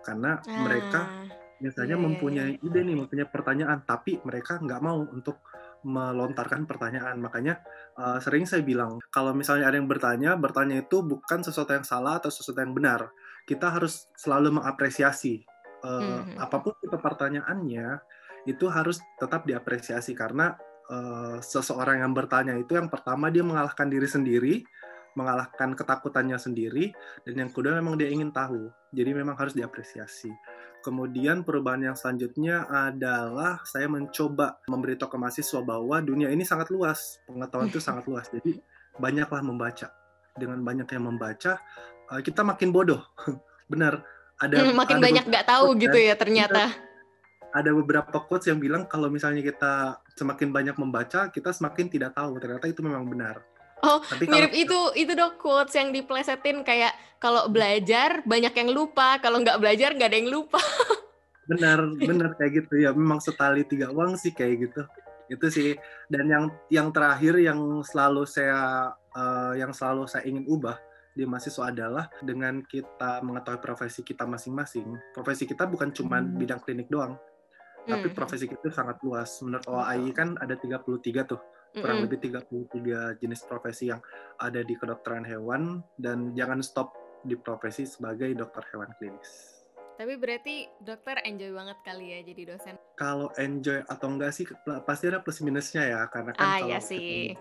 karena 0.00 0.40
ah, 0.40 0.60
mereka 0.64 1.00
biasanya 1.60 1.92
yeah, 1.92 2.00
iya, 2.00 2.06
mempunyai 2.08 2.52
yeah. 2.56 2.66
ide 2.66 2.80
nih 2.88 2.96
mempunyai 2.96 3.28
pertanyaan 3.28 3.84
tapi 3.84 4.16
mereka 4.24 4.56
nggak 4.56 4.80
mau 4.80 5.04
untuk 5.04 5.44
melontarkan 5.84 6.64
pertanyaan 6.64 7.20
makanya 7.20 7.60
uh, 7.96 8.20
sering 8.20 8.44
saya 8.44 8.64
bilang 8.64 9.00
kalau 9.12 9.32
misalnya 9.32 9.68
ada 9.68 9.76
yang 9.76 9.88
bertanya 9.88 10.36
bertanya 10.36 10.84
itu 10.84 11.04
bukan 11.04 11.40
sesuatu 11.44 11.72
yang 11.72 11.84
salah 11.84 12.20
atau 12.20 12.28
sesuatu 12.32 12.60
yang 12.60 12.72
benar 12.72 13.12
kita 13.48 13.72
harus 13.72 14.08
selalu 14.16 14.60
mengapresiasi 14.60 15.44
uh, 15.84 16.00
mm-hmm. 16.00 16.36
apa 16.36 16.56
pun 16.60 16.76
itu 16.80 16.96
pertanyaannya 16.96 17.88
itu 18.48 18.68
harus 18.72 19.00
tetap 19.20 19.44
diapresiasi 19.44 20.16
karena 20.16 20.56
uh, 20.88 21.38
seseorang 21.40 22.04
yang 22.04 22.12
bertanya 22.12 22.56
itu 22.56 22.76
yang 22.76 22.88
pertama 22.88 23.28
dia 23.28 23.44
mengalahkan 23.44 23.88
diri 23.88 24.08
sendiri 24.08 24.54
mengalahkan 25.18 25.74
ketakutannya 25.74 26.38
sendiri 26.38 26.94
dan 27.26 27.46
yang 27.46 27.50
kedua 27.50 27.78
memang 27.78 27.98
dia 27.98 28.10
ingin 28.10 28.30
tahu. 28.30 28.70
Jadi 28.94 29.10
memang 29.14 29.34
harus 29.34 29.54
diapresiasi. 29.54 30.30
Kemudian 30.80 31.44
perubahan 31.44 31.92
yang 31.92 31.96
selanjutnya 31.98 32.64
adalah 32.70 33.60
saya 33.68 33.90
mencoba 33.90 34.62
memberitahu 34.70 35.12
ke 35.12 35.18
mahasiswa 35.18 35.60
bahwa 35.60 36.00
dunia 36.00 36.32
ini 36.32 36.46
sangat 36.46 36.72
luas 36.72 37.20
pengetahuan 37.26 37.68
itu 37.68 37.80
sangat 37.88 38.06
luas. 38.06 38.30
Jadi 38.30 38.58
banyaklah 38.96 39.42
membaca. 39.42 39.90
Dengan 40.30 40.62
banyak 40.62 40.86
yang 40.94 41.04
membaca 41.10 41.58
eh, 42.14 42.20
kita 42.22 42.46
makin 42.46 42.70
bodoh. 42.70 43.02
Benar. 43.72 44.02
Ada 44.40 44.56
hmm, 44.56 44.72
makin 44.72 44.96
ada 44.96 45.04
banyak 45.04 45.24
nggak 45.28 45.46
tahu 45.52 45.66
gitu 45.76 45.98
ya 46.00 46.16
ternyata 46.16 46.72
ada 47.50 47.70
beberapa 47.74 48.22
quotes 48.26 48.46
yang 48.46 48.62
bilang 48.62 48.86
kalau 48.86 49.10
misalnya 49.10 49.42
kita 49.42 49.98
semakin 50.14 50.54
banyak 50.54 50.76
membaca 50.78 51.30
kita 51.30 51.50
semakin 51.50 51.90
tidak 51.90 52.14
tahu 52.14 52.38
ternyata 52.38 52.70
itu 52.70 52.80
memang 52.82 53.06
benar 53.06 53.42
Oh, 53.80 53.98
Tapi 54.04 54.28
mirip 54.28 54.52
itu 54.52 54.76
itu 54.92 55.12
dok 55.16 55.40
quotes 55.40 55.72
yang 55.72 55.88
diplesetin 55.88 56.60
kayak 56.60 56.92
kalau 57.16 57.48
belajar 57.48 58.20
banyak 58.28 58.52
yang 58.52 58.70
lupa, 58.72 59.16
kalau 59.24 59.40
nggak 59.40 59.56
belajar 59.56 59.96
nggak 59.96 60.10
ada 60.12 60.18
yang 60.20 60.32
lupa. 60.32 60.60
benar, 61.50 61.80
benar 61.96 62.36
kayak 62.36 62.64
gitu 62.64 62.84
ya. 62.84 62.92
Memang 62.92 63.24
setali 63.24 63.64
tiga 63.64 63.88
uang 63.88 64.20
sih 64.20 64.36
kayak 64.36 64.68
gitu. 64.68 64.82
Itu 65.32 65.46
sih. 65.48 65.80
Dan 66.12 66.28
yang 66.28 66.44
yang 66.68 66.92
terakhir 66.92 67.40
yang 67.40 67.80
selalu 67.80 68.28
saya 68.28 68.92
uh, 69.16 69.52
yang 69.56 69.72
selalu 69.72 70.04
saya 70.04 70.28
ingin 70.28 70.44
ubah 70.44 70.76
di 71.16 71.24
mahasiswa 71.24 71.72
adalah 71.72 72.06
dengan 72.20 72.60
kita 72.62 73.24
mengetahui 73.24 73.64
profesi 73.64 74.04
kita 74.04 74.28
masing-masing. 74.28 74.92
Profesi 75.16 75.48
kita 75.48 75.64
bukan 75.64 75.88
cuma 75.96 76.20
hmm. 76.20 76.36
bidang 76.36 76.60
klinik 76.60 76.88
doang, 76.92 77.16
hmm. 77.84 77.90
tapi 77.90 78.08
profesi 78.12 78.44
kita 78.48 78.68
sangat 78.72 79.00
luas. 79.04 79.30
Menurut 79.44 79.66
OAI 79.68 80.10
kan 80.12 80.36
ada 80.40 80.54
33 80.56 81.30
tuh 81.30 81.40
kurang 81.70 82.02
mm 82.02 82.10
-hmm. 82.10 82.50
lebih 82.82 83.14
33 83.14 83.22
jenis 83.22 83.40
profesi 83.46 83.94
yang 83.94 84.02
ada 84.42 84.58
di 84.66 84.74
kedokteran 84.74 85.22
hewan 85.22 85.78
dan 86.02 86.34
jangan 86.34 86.58
stop 86.66 86.90
di 87.22 87.38
profesi 87.38 87.86
sebagai 87.86 88.32
dokter 88.34 88.66
hewan 88.74 88.90
klinis. 88.98 89.60
Tapi 90.00 90.16
berarti 90.16 90.64
dokter 90.80 91.20
enjoy 91.28 91.52
banget 91.52 91.78
kali 91.84 92.06
ya 92.08 92.18
jadi 92.24 92.42
dosen? 92.56 92.74
Kalau 92.96 93.28
enjoy 93.36 93.84
atau 93.84 94.08
enggak 94.08 94.32
sih 94.32 94.48
pasti 94.88 95.12
ada 95.12 95.20
plus 95.20 95.44
minusnya 95.44 95.84
ya 95.84 96.00
karena 96.08 96.32
kan 96.32 96.40
ah, 96.40 96.56
kalau 96.56 96.68
iya 96.72 96.80
sih. 96.80 97.36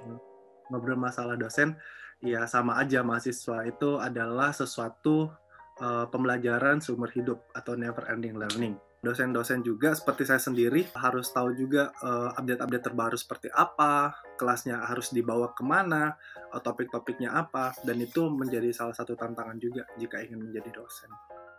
ngobrol 0.67 0.99
masalah 0.99 1.39
dosen 1.39 1.79
ya 2.19 2.43
sama 2.45 2.77
aja 2.77 2.99
mahasiswa 3.01 3.63
itu 3.63 3.97
adalah 3.97 4.51
sesuatu 4.51 5.31
uh, 5.79 6.05
pembelajaran 6.11 6.83
seumur 6.83 7.09
hidup 7.15 7.41
atau 7.55 7.79
never 7.79 8.05
ending 8.11 8.35
learning 8.35 8.75
dosen-dosen 8.99 9.63
juga 9.63 9.95
seperti 9.95 10.27
saya 10.27 10.43
sendiri 10.43 10.83
harus 10.91 11.31
tahu 11.31 11.55
juga 11.55 11.95
uh, 12.03 12.35
update-update 12.35 12.83
terbaru 12.83 13.15
seperti 13.15 13.47
apa, 13.47 14.11
kelasnya 14.35 14.83
harus 14.83 15.15
dibawa 15.15 15.55
ke 15.55 15.63
mana, 15.63 16.19
uh, 16.51 16.59
topik-topiknya 16.59 17.31
apa, 17.31 17.71
dan 17.87 17.95
itu 18.03 18.27
menjadi 18.27 18.75
salah 18.75 18.91
satu 18.91 19.15
tantangan 19.15 19.55
juga 19.55 19.87
jika 19.95 20.19
ingin 20.19 20.51
menjadi 20.51 20.83
dosen. 20.83 21.07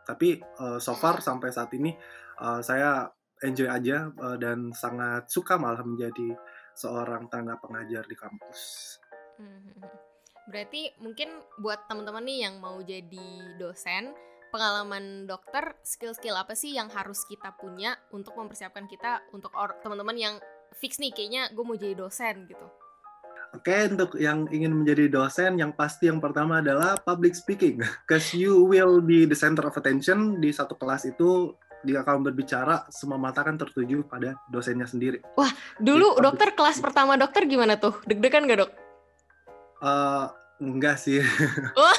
Tapi 0.04 0.40
uh, 0.61 0.76
so 0.76 0.92
far 0.92 1.25
sampai 1.25 1.49
saat 1.49 1.73
ini 1.73 1.97
uh, 2.44 2.61
saya 2.61 3.09
enjoy 3.40 3.73
aja 3.73 4.12
uh, 4.20 4.37
dan 4.37 4.76
sangat 4.76 5.32
suka 5.32 5.56
malah 5.56 5.80
menjadi 5.80 6.37
seorang 6.76 7.32
tangga 7.32 7.56
pengajar 7.56 8.04
di 8.04 8.16
kampus. 8.20 8.61
Hmm, 9.40 9.80
berarti 10.52 10.92
mungkin 11.00 11.40
buat 11.56 11.88
teman-teman 11.88 12.25
nih 12.28 12.38
yang 12.44 12.61
mau 12.61 12.76
jadi 12.85 13.56
dosen, 13.56 14.12
pengalaman 14.50 15.25
dokter, 15.30 15.78
skill-skill 15.87 16.37
apa 16.37 16.59
sih 16.59 16.75
yang 16.75 16.90
harus 16.90 17.23
kita 17.26 17.54
punya 17.57 17.97
untuk 18.11 18.35
mempersiapkan 18.37 18.90
kita 18.90 19.23
untuk 19.30 19.54
teman-teman 19.83 20.19
yang 20.19 20.35
fix 20.76 20.99
nih 20.99 21.11
kayaknya 21.14 21.50
gue 21.54 21.64
mau 21.64 21.78
jadi 21.78 21.95
dosen 21.97 22.47
gitu. 22.47 22.66
Oke, 23.50 23.75
okay, 23.75 23.90
untuk 23.90 24.14
yang 24.14 24.47
ingin 24.54 24.71
menjadi 24.71 25.11
dosen, 25.11 25.59
yang 25.59 25.75
pasti 25.75 26.07
yang 26.07 26.23
pertama 26.23 26.62
adalah 26.62 26.95
public 27.02 27.35
speaking. 27.35 27.83
Because 28.07 28.30
you 28.30 28.62
will 28.62 29.02
be 29.02 29.26
the 29.26 29.35
center 29.35 29.66
of 29.66 29.75
attention 29.75 30.38
di 30.38 30.54
satu 30.54 30.78
kelas 30.78 31.02
itu, 31.11 31.50
jika 31.83 32.07
kamu 32.07 32.30
berbicara, 32.30 32.87
semua 32.95 33.19
mata 33.19 33.42
kan 33.42 33.59
tertuju 33.59 34.07
pada 34.07 34.38
dosennya 34.54 34.87
sendiri. 34.87 35.19
Wah, 35.35 35.50
dulu 35.83 36.23
dokter 36.23 36.54
kelas 36.54 36.78
pertama 36.78 37.19
dokter 37.19 37.42
gimana 37.50 37.75
tuh? 37.75 37.99
Deg-degan 38.07 38.47
gak 38.47 38.59
dok? 38.62 38.71
Uh, 39.83 40.30
Enggak 40.61 41.00
sih. 41.00 41.25
Oh. 41.81 41.97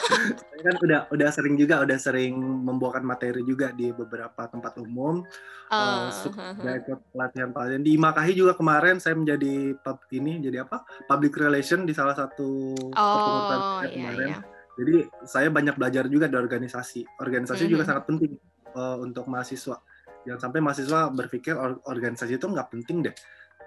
kan 0.61 0.77
udah 0.77 1.09
udah 1.09 1.29
sering 1.33 1.57
juga 1.57 1.81
udah 1.81 1.97
sering 1.97 2.37
membawakan 2.37 3.01
materi 3.01 3.41
juga 3.41 3.73
di 3.73 3.89
beberapa 3.89 4.45
tempat 4.45 4.77
umum. 4.77 5.25
Uh, 5.73 6.13
uh, 6.13 6.75
ikut 6.77 7.01
pelatihan 7.09 7.49
pelatihan 7.49 7.81
di 7.81 7.97
Makahi 7.97 8.37
juga 8.37 8.53
kemarin 8.53 9.01
saya 9.01 9.17
menjadi 9.17 9.73
pub, 9.81 9.97
ini 10.13 10.37
jadi 10.37 10.61
apa 10.61 10.85
public 11.09 11.33
relation 11.41 11.81
di 11.89 11.97
salah 11.97 12.13
satu 12.13 12.77
oh, 12.93 13.81
iya, 13.81 13.89
kemarin. 13.89 14.27
Iya. 14.29 14.37
Jadi 14.77 14.93
saya 15.25 15.49
banyak 15.49 15.75
belajar 15.81 16.05
juga 16.05 16.29
di 16.29 16.37
organisasi. 16.37 17.01
Organisasi 17.17 17.57
mm 17.57 17.65
-hmm. 17.65 17.73
juga 17.73 17.83
sangat 17.89 18.03
penting 18.05 18.31
uh, 18.77 19.01
untuk 19.01 19.25
mahasiswa. 19.25 19.81
Jangan 20.29 20.39
sampai 20.45 20.59
mahasiswa 20.61 21.09
berpikir 21.09 21.57
or 21.57 21.81
organisasi 21.89 22.37
itu 22.37 22.45
nggak 22.45 22.69
penting 22.69 23.09
deh 23.09 23.15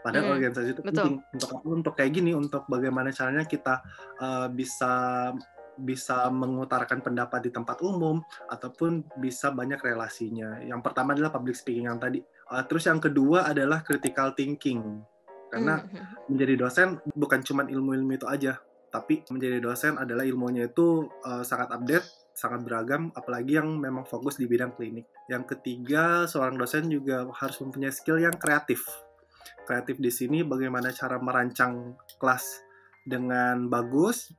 Padahal 0.04 0.24
hmm, 0.28 0.34
organisasi 0.36 0.68
itu 0.76 0.82
betul. 0.84 0.92
penting 0.92 1.14
untuk 1.32 1.50
untuk 1.64 1.92
kayak 1.96 2.12
gini, 2.12 2.36
untuk 2.36 2.68
bagaimana 2.68 3.08
caranya 3.08 3.48
kita 3.48 3.80
uh, 4.20 4.52
bisa 4.52 5.32
bisa 5.80 6.28
mengutarakan 6.28 7.00
pendapat 7.02 7.48
di 7.48 7.50
tempat 7.50 7.80
umum 7.80 8.20
ataupun 8.52 9.02
bisa 9.18 9.48
banyak 9.48 9.80
relasinya. 9.80 10.60
Yang 10.60 10.80
pertama 10.84 11.16
adalah 11.16 11.32
public 11.32 11.56
speaking 11.56 11.88
yang 11.88 11.96
tadi. 11.96 12.20
Uh, 12.52 12.62
terus 12.68 12.84
yang 12.84 13.00
kedua 13.00 13.48
adalah 13.48 13.80
critical 13.80 14.36
thinking. 14.36 15.00
Karena 15.48 15.80
hmm. 15.80 15.88
hmm, 15.88 15.96
hmm. 15.96 16.14
menjadi 16.36 16.54
dosen 16.60 16.88
bukan 17.16 17.40
cuma 17.40 17.64
ilmu-ilmu 17.64 18.12
itu 18.20 18.28
aja, 18.28 18.60
tapi 18.92 19.24
menjadi 19.32 19.58
dosen 19.64 19.96
adalah 19.96 20.28
ilmunya 20.28 20.68
itu 20.68 21.08
uh, 21.24 21.40
sangat 21.40 21.72
update, 21.72 22.06
sangat 22.36 22.60
beragam, 22.60 23.08
apalagi 23.16 23.56
yang 23.56 23.72
memang 23.80 24.04
fokus 24.04 24.36
di 24.36 24.44
bidang 24.44 24.76
klinik. 24.76 25.08
Yang 25.32 25.56
ketiga, 25.56 26.28
seorang 26.28 26.60
dosen 26.60 26.92
juga 26.92 27.24
harus 27.40 27.56
mempunyai 27.64 27.94
skill 27.94 28.20
yang 28.20 28.36
kreatif 28.36 28.84
kreatif 29.64 29.96
di 30.00 30.10
sini 30.12 30.44
bagaimana 30.44 30.92
cara 30.92 31.16
merancang 31.18 31.96
kelas 32.20 32.64
dengan 33.04 33.68
bagus, 33.68 34.32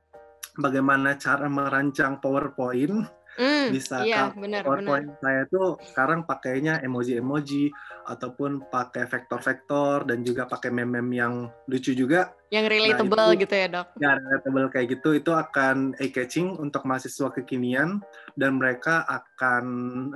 bagaimana 0.58 1.14
cara 1.16 1.46
merancang 1.46 2.18
PowerPoint. 2.18 3.26
Mm, 3.36 3.68
bisa 3.68 4.00
iya, 4.00 4.32
benar, 4.32 4.64
PowerPoint 4.64 5.12
benar. 5.12 5.20
saya 5.20 5.42
tuh 5.52 5.76
sekarang 5.92 6.24
pakainya 6.24 6.80
emoji-emoji 6.80 7.68
ataupun 8.08 8.64
pakai 8.72 9.04
vektor-vektor 9.04 10.08
dan 10.08 10.24
juga 10.24 10.48
pakai 10.48 10.72
meme-meme 10.72 11.12
yang 11.20 11.34
lucu 11.68 11.92
juga. 11.92 12.32
Yang 12.48 12.72
relatable 12.72 13.12
nah, 13.12 13.36
itu, 13.36 13.42
gitu 13.44 13.54
ya, 13.60 13.68
Dok. 13.68 13.86
Ya, 14.00 14.10
relatable 14.16 14.68
kayak 14.72 14.86
gitu 14.88 15.08
itu 15.20 15.30
akan 15.36 15.92
eye-catching 16.00 16.56
untuk 16.56 16.88
mahasiswa 16.88 17.28
kekinian 17.28 18.00
dan 18.40 18.56
mereka 18.56 19.04
akan 19.04 19.64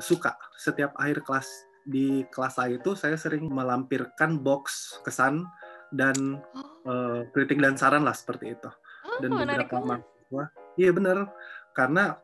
suka 0.00 0.32
setiap 0.56 0.96
akhir 0.96 1.20
kelas 1.20 1.44
di 1.84 2.24
kelas 2.28 2.60
saya 2.60 2.76
itu 2.76 2.92
saya 2.94 3.16
sering 3.16 3.48
melampirkan 3.48 4.40
box 4.40 4.96
kesan 5.02 5.48
dan 5.90 6.40
oh. 6.54 6.88
uh, 6.88 7.20
kritik 7.34 7.58
dan 7.58 7.74
saran 7.74 8.06
lah 8.06 8.14
seperti 8.14 8.54
itu. 8.54 8.70
Oh, 9.06 9.18
dan 9.18 9.30
beberapa 9.32 9.76
mahasiswa, 9.80 10.44
iya 10.76 10.90
benar, 10.92 11.32
karena 11.72 12.20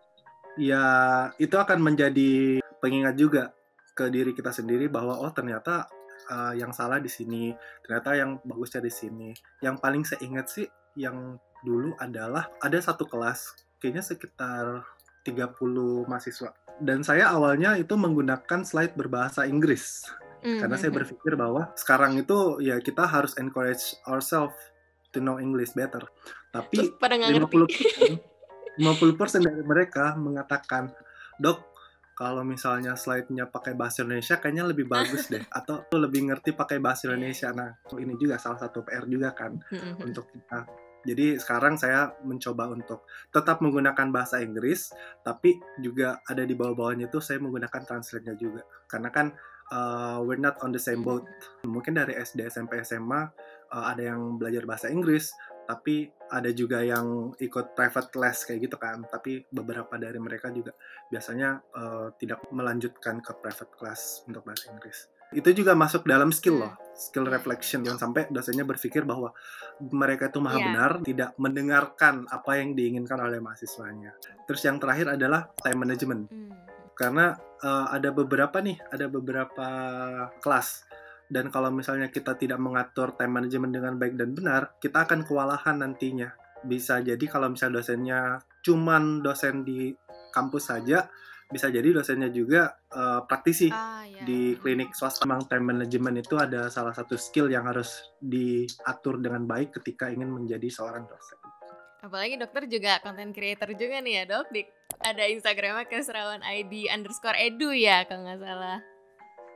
ya 0.61 0.85
itu 1.41 1.57
akan 1.57 1.81
menjadi 1.81 2.61
pengingat 2.79 3.17
juga 3.17 3.53
ke 3.97 4.13
diri 4.13 4.37
kita 4.37 4.53
sendiri 4.53 4.93
bahwa 4.93 5.17
oh 5.17 5.33
ternyata 5.33 5.89
uh, 6.29 6.53
yang 6.53 6.71
salah 6.71 7.01
di 7.01 7.09
sini, 7.09 7.57
ternyata 7.81 8.13
yang 8.13 8.39
bagusnya 8.45 8.85
di 8.85 8.93
sini. 8.93 9.31
Yang 9.65 9.77
paling 9.81 10.03
saya 10.05 10.21
ingat 10.23 10.47
sih 10.53 10.67
yang 10.97 11.41
dulu 11.65 11.97
adalah 11.99 12.53
ada 12.61 12.79
satu 12.79 13.09
kelas 13.09 13.57
kayaknya 13.81 14.05
sekitar 14.05 14.85
30 15.27 16.07
mahasiswa 16.07 16.55
dan 16.81 17.01
saya 17.01 17.33
awalnya 17.33 17.77
itu 17.81 17.97
menggunakan 17.97 18.65
slide 18.65 18.95
berbahasa 18.97 19.49
Inggris 19.49 20.05
mm-hmm. 20.45 20.61
karena 20.61 20.77
saya 20.77 20.93
berpikir 20.93 21.33
bahwa 21.35 21.73
sekarang 21.75 22.21
itu 22.21 22.61
ya 22.61 22.79
kita 22.79 23.09
harus 23.09 23.35
encourage 23.41 23.97
ourselves 24.05 24.57
to 25.17 25.19
know 25.25 25.41
English 25.41 25.73
better. 25.73 26.05
Tapi 26.53 26.93
lima 27.33 27.49
puluh 27.49 27.69
50 28.77 29.17
persen 29.21 29.41
dari 29.41 29.65
mereka 29.65 30.13
mengatakan, 30.21 30.93
dok 31.41 31.73
kalau 32.17 32.41
misalnya 32.45 32.97
slide-nya 32.97 33.49
pakai 33.53 33.77
bahasa 33.77 34.01
Indonesia 34.01 34.41
kayaknya 34.41 34.65
lebih 34.73 34.89
bagus 34.89 35.29
deh 35.29 35.45
atau 35.59 35.85
lebih 35.97 36.33
ngerti 36.33 36.57
pakai 36.57 36.81
bahasa 36.81 37.09
Indonesia. 37.13 37.53
Nah, 37.53 37.77
ini 37.97 38.17
juga 38.17 38.41
salah 38.41 38.61
satu 38.61 38.85
PR 38.85 39.05
juga 39.09 39.33
kan 39.33 39.57
mm-hmm. 39.57 40.05
untuk 40.05 40.29
kita 40.33 40.86
jadi 41.07 41.39
sekarang 41.39 41.79
saya 41.79 42.11
mencoba 42.27 42.67
untuk 42.75 43.07
tetap 43.31 43.63
menggunakan 43.63 44.11
bahasa 44.11 44.43
Inggris, 44.43 44.91
tapi 45.23 45.63
juga 45.79 46.19
ada 46.27 46.43
di 46.43 46.59
bawah-bawahnya 46.59 47.07
itu 47.07 47.23
saya 47.23 47.39
menggunakan 47.39 47.87
translate-nya 47.87 48.35
juga. 48.35 48.67
Karena 48.91 49.15
kan 49.15 49.31
uh, 49.71 50.19
we're 50.27 50.41
not 50.43 50.59
on 50.67 50.75
the 50.75 50.83
same 50.83 51.07
boat. 51.07 51.23
Mungkin 51.63 51.95
dari 51.95 52.19
SD, 52.19 52.51
SMP, 52.51 52.83
SMA 52.83 53.23
uh, 53.71 53.85
ada 53.87 54.03
yang 54.03 54.35
belajar 54.35 54.67
bahasa 54.67 54.91
Inggris, 54.91 55.31
tapi 55.71 56.11
ada 56.27 56.51
juga 56.51 56.83
yang 56.83 57.35
ikut 57.39 57.79
private 57.79 58.11
class 58.11 58.43
kayak 58.43 58.67
gitu 58.67 58.77
kan. 58.79 59.07
Tapi 59.07 59.47
beberapa 59.51 59.95
dari 59.95 60.19
mereka 60.19 60.51
juga 60.51 60.75
biasanya 61.07 61.63
uh, 61.75 62.11
tidak 62.19 62.43
melanjutkan 62.51 63.23
ke 63.23 63.31
private 63.39 63.73
class 63.79 64.27
untuk 64.27 64.43
bahasa 64.43 64.75
Inggris. 64.75 65.16
Itu 65.37 65.53
juga 65.53 65.77
masuk 65.77 66.09
dalam 66.09 66.33
skill 66.33 66.57
Hmm. 66.57 66.65
loh 66.65 66.75
skill 66.97 67.29
reflection 67.29 67.85
jangan 67.85 68.09
sampai 68.09 68.25
dosennya 68.33 68.65
berpikir 68.65 69.05
bahwa 69.05 69.29
mereka 69.93 70.33
itu 70.33 70.41
maha 70.41 70.57
Iya. 70.57 70.65
benar 70.73 70.91
tidak 71.05 71.31
mendengarkan 71.37 72.25
apa 72.27 72.57
yang 72.57 72.73
diinginkan 72.73 73.21
oleh 73.21 73.37
mahasiswanya 73.37 74.17
terus 74.49 74.65
yang 74.65 74.81
terakhir 74.81 75.13
adalah 75.13 75.53
time 75.61 75.77
management 75.77 76.23
Hmm. 76.33 76.51
karena 76.97 77.37
eh, 77.57 77.87
ada 77.93 78.13
beberapa 78.13 78.61
nih 78.61 78.81
ada 78.89 79.09
beberapa 79.09 79.69
kelas 80.41 80.85
dan 81.27 81.51
kalau 81.51 81.69
misalnya 81.69 82.09
kita 82.09 82.37
tidak 82.37 82.57
mengatur 82.57 83.13
time 83.13 83.33
management 83.37 83.73
dengan 83.75 83.95
baik 83.97 84.15
dan 84.17 84.33
benar 84.33 84.63
kita 84.79 85.05
akan 85.05 85.25
kewalahan 85.25 85.77
nantinya 85.77 86.33
bisa 86.65 87.01
jadi 87.01 87.21
kalau 87.29 87.53
misalnya 87.53 87.81
dosennya 87.81 88.21
cuman 88.61 89.21
dosen 89.21 89.63
di 89.63 89.93
kampus 90.33 90.69
saja 90.69 91.09
bisa 91.47 91.69
jadi 91.69 91.89
dosennya 91.93 92.29
juga 92.29 92.75
eh, 92.87 93.21
praktisi 93.23 93.71
Ah, 93.71 94.03
ya. 94.03 94.23
di 94.23 94.55
klinik 94.57 94.91
swasta 94.93 95.23
memang 95.23 95.47
time 95.47 95.63
management 95.65 96.21
itu 96.21 96.35
ada 96.35 96.67
salah 96.67 96.91
satu 96.91 97.15
skill 97.15 97.47
yang 97.47 97.65
harus 97.65 97.89
diatur 98.19 99.19
dengan 99.19 99.45
baik 99.45 99.71
ketika 99.73 100.09
ingin 100.09 100.27
menjadi 100.29 100.67
seorang 100.67 101.07
dosen. 101.07 101.39
Apalagi 101.99 102.35
dokter 102.37 102.67
juga 102.67 102.99
content 103.01 103.31
creator 103.31 103.71
juga 103.73 103.99
nih 103.99 104.15
ya 104.17 104.25
dok. 104.29 104.47
Di, 104.49 104.63
ada 105.01 105.23
Instagramnya 105.25 105.87
keserawan 105.87 106.39
ID 106.41 106.87
underscore 106.89 107.35
edu 107.37 107.71
ya 107.71 108.03
kalau 108.05 108.25
nggak 108.25 108.39
salah. 108.39 108.79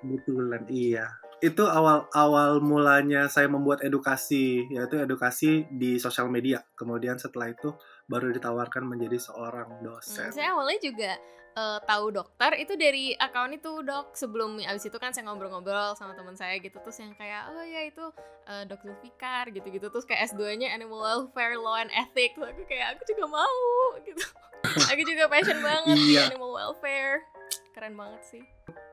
Betulan, 0.00 0.64
iya. 0.66 1.06
Itu 1.38 1.64
awal 1.64 2.08
awal 2.10 2.60
mulanya 2.60 3.24
saya 3.26 3.46
membuat 3.46 3.80
edukasi, 3.80 4.68
yaitu 4.68 4.96
edukasi 4.98 5.64
di 5.70 5.96
sosial 5.96 6.28
media. 6.28 6.60
Kemudian 6.74 7.16
setelah 7.16 7.48
itu 7.48 7.72
baru 8.06 8.28
ditawarkan 8.30 8.84
menjadi 8.84 9.16
seorang 9.16 9.68
Hmm, 9.70 9.84
dosen. 9.86 10.28
saya 10.30 10.52
awalnya 10.52 10.80
juga 10.80 11.12
eh, 11.52 11.78
tahu 11.80 12.06
dokter 12.10 12.54
itu 12.56 12.74
dari 12.74 13.12
akun 13.12 13.52
itu 13.52 13.80
dok. 13.80 14.12
Sebelum 14.12 14.58
abis 14.58 14.84
itu 14.84 14.96
kan 14.96 15.10
saya 15.10 15.26
ngobrol-ngobrol 15.26 15.94
sama 15.94 16.12
teman 16.12 16.34
saya 16.34 16.56
gitu 16.56 16.78
terus 16.78 16.96
yang 16.96 17.12
kayak 17.12 17.48
oh 17.48 17.60
ya 17.60 17.82
itu 17.84 18.04
eh, 18.46 18.62
dok 18.64 18.80
Zulfikar 18.80 19.48
gitu-gitu 19.48 19.86
terus 19.86 20.04
kayak 20.04 20.28
S2-nya 20.28 20.70
Animal 20.70 21.00
Welfare 21.00 21.56
Law 21.56 21.76
and 21.76 21.90
Ethics. 21.90 22.34
Terus 22.34 22.50
Aku 22.50 22.62
kayak 22.64 22.86
aku 22.94 23.02
juga 23.06 23.24
mau 23.26 23.58
gitu. 24.00 24.24
aku 24.92 25.02
juga 25.02 25.24
passion 25.26 25.58
banget 25.58 25.96
di 25.96 26.12
Iya. 26.14 26.28
animal 26.28 26.52
welfare. 26.52 27.24
Keren 27.70 27.94
banget 27.94 28.22
sih. 28.26 28.42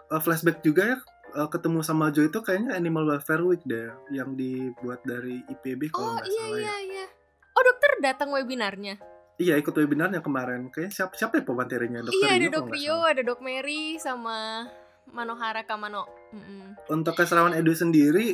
Eh, 0.08 0.20
flashback 0.20 0.62
juga 0.62 0.84
ya 0.88 0.98
ketemu 1.28 1.84
sama 1.84 2.08
Jo 2.08 2.24
itu 2.24 2.40
kayaknya 2.40 2.74
Animal 2.74 3.04
Welfare 3.06 3.44
Week 3.44 3.60
deh 3.62 3.92
yang 4.10 4.34
dibuat 4.34 5.04
dari 5.04 5.44
IPB 5.46 5.92
kalau 5.92 6.08
Oh 6.08 6.14
nggak 6.16 6.26
iya 6.26 6.40
salah 6.42 6.58
iya 6.58 6.66
ya. 6.66 6.78
iya. 6.82 7.06
Oh 7.52 7.62
dokter 7.62 7.92
datang 8.00 8.32
webinarnya. 8.32 8.96
Iya 9.38 9.54
ikut 9.62 9.74
webinarnya 9.74 10.26
kemarin. 10.26 10.74
Kayak 10.74 10.92
siapa 10.94 11.14
siapa 11.14 11.42
ya 11.42 11.44
pematerinya? 11.46 12.02
Dokter 12.02 12.18
iya 12.18 12.30
ada 12.42 12.48
dok 12.50 12.68
Rio, 12.74 12.98
ada 13.06 13.22
dok 13.22 13.40
Mary 13.46 14.02
sama 14.02 14.66
Manohara 15.14 15.62
Kamano. 15.64 16.10
Mm-mm. 16.34 16.74
Untuk 16.90 17.14
keserawan 17.14 17.54
edu 17.54 17.72
sendiri 17.78 18.34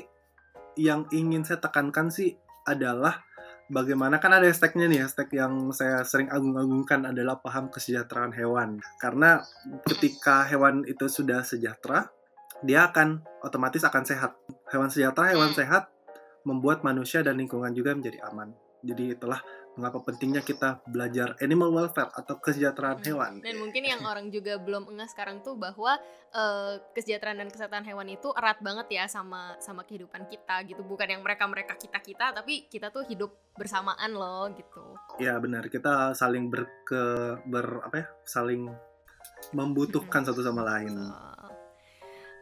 yang 0.80 1.06
ingin 1.12 1.44
saya 1.46 1.60
tekankan 1.62 2.10
sih 2.10 2.34
adalah 2.66 3.22
bagaimana 3.70 4.20
kan 4.20 4.34
ada 4.36 4.48
hashtagnya 4.48 4.88
nih 4.90 5.00
hashtag 5.06 5.30
yang 5.36 5.72
saya 5.72 6.04
sering 6.04 6.28
agung-agungkan 6.32 7.10
adalah 7.10 7.40
paham 7.40 7.72
kesejahteraan 7.72 8.34
hewan 8.36 8.80
karena 9.00 9.40
ketika 9.88 10.44
hewan 10.48 10.84
itu 10.88 11.08
sudah 11.08 11.46
sejahtera 11.46 12.12
dia 12.64 12.88
akan 12.92 13.24
otomatis 13.44 13.84
akan 13.84 14.04
sehat 14.08 14.32
hewan 14.72 14.90
sejahtera 14.92 15.32
hewan 15.36 15.52
Hmm. 15.52 15.60
sehat 15.60 15.84
membuat 16.44 16.84
manusia 16.84 17.24
dan 17.24 17.40
lingkungan 17.40 17.72
juga 17.72 17.96
menjadi 17.96 18.24
aman 18.32 18.52
jadi 18.84 19.16
itulah 19.16 19.40
mengapa 19.74 20.06
pentingnya 20.06 20.46
kita 20.46 20.86
belajar 20.86 21.34
animal 21.42 21.74
welfare 21.74 22.14
atau 22.14 22.38
kesejahteraan 22.38 23.02
Hmm. 23.02 23.08
hewan 23.10 23.34
Dan 23.42 23.58
mungkin 23.58 23.82
yang 23.82 24.06
orang 24.12 24.30
juga 24.30 24.62
belum 24.62 24.92
enggak 24.94 25.10
sekarang 25.16 25.42
tuh 25.42 25.58
bahwa 25.58 25.98
eh, 26.30 26.74
kesejahteraan 26.94 27.42
dan 27.42 27.50
kesehatan 27.50 27.84
hewan 27.88 28.12
itu 28.12 28.30
erat 28.38 28.62
banget 28.62 29.02
ya 29.02 29.06
sama 29.10 29.58
sama 29.58 29.82
kehidupan 29.82 30.30
kita 30.30 30.62
gitu. 30.70 30.86
Bukan 30.86 31.10
yang 31.10 31.26
mereka-mereka 31.26 31.74
kita-kita 31.80 32.38
tapi 32.38 32.70
kita 32.70 32.94
tuh 32.94 33.02
hidup 33.10 33.34
bersamaan 33.58 34.14
loh 34.14 34.46
gitu. 34.54 34.94
Ya 35.18 35.42
benar, 35.42 35.66
kita 35.74 36.14
saling 36.14 36.54
berke 36.54 37.42
ber 37.50 37.82
apa 37.82 37.96
ya? 37.98 38.08
Saling 38.30 38.70
membutuhkan 39.58 40.22
satu 40.22 40.46
sama 40.46 40.62
lain. 40.62 40.94
Oh. 40.94 41.50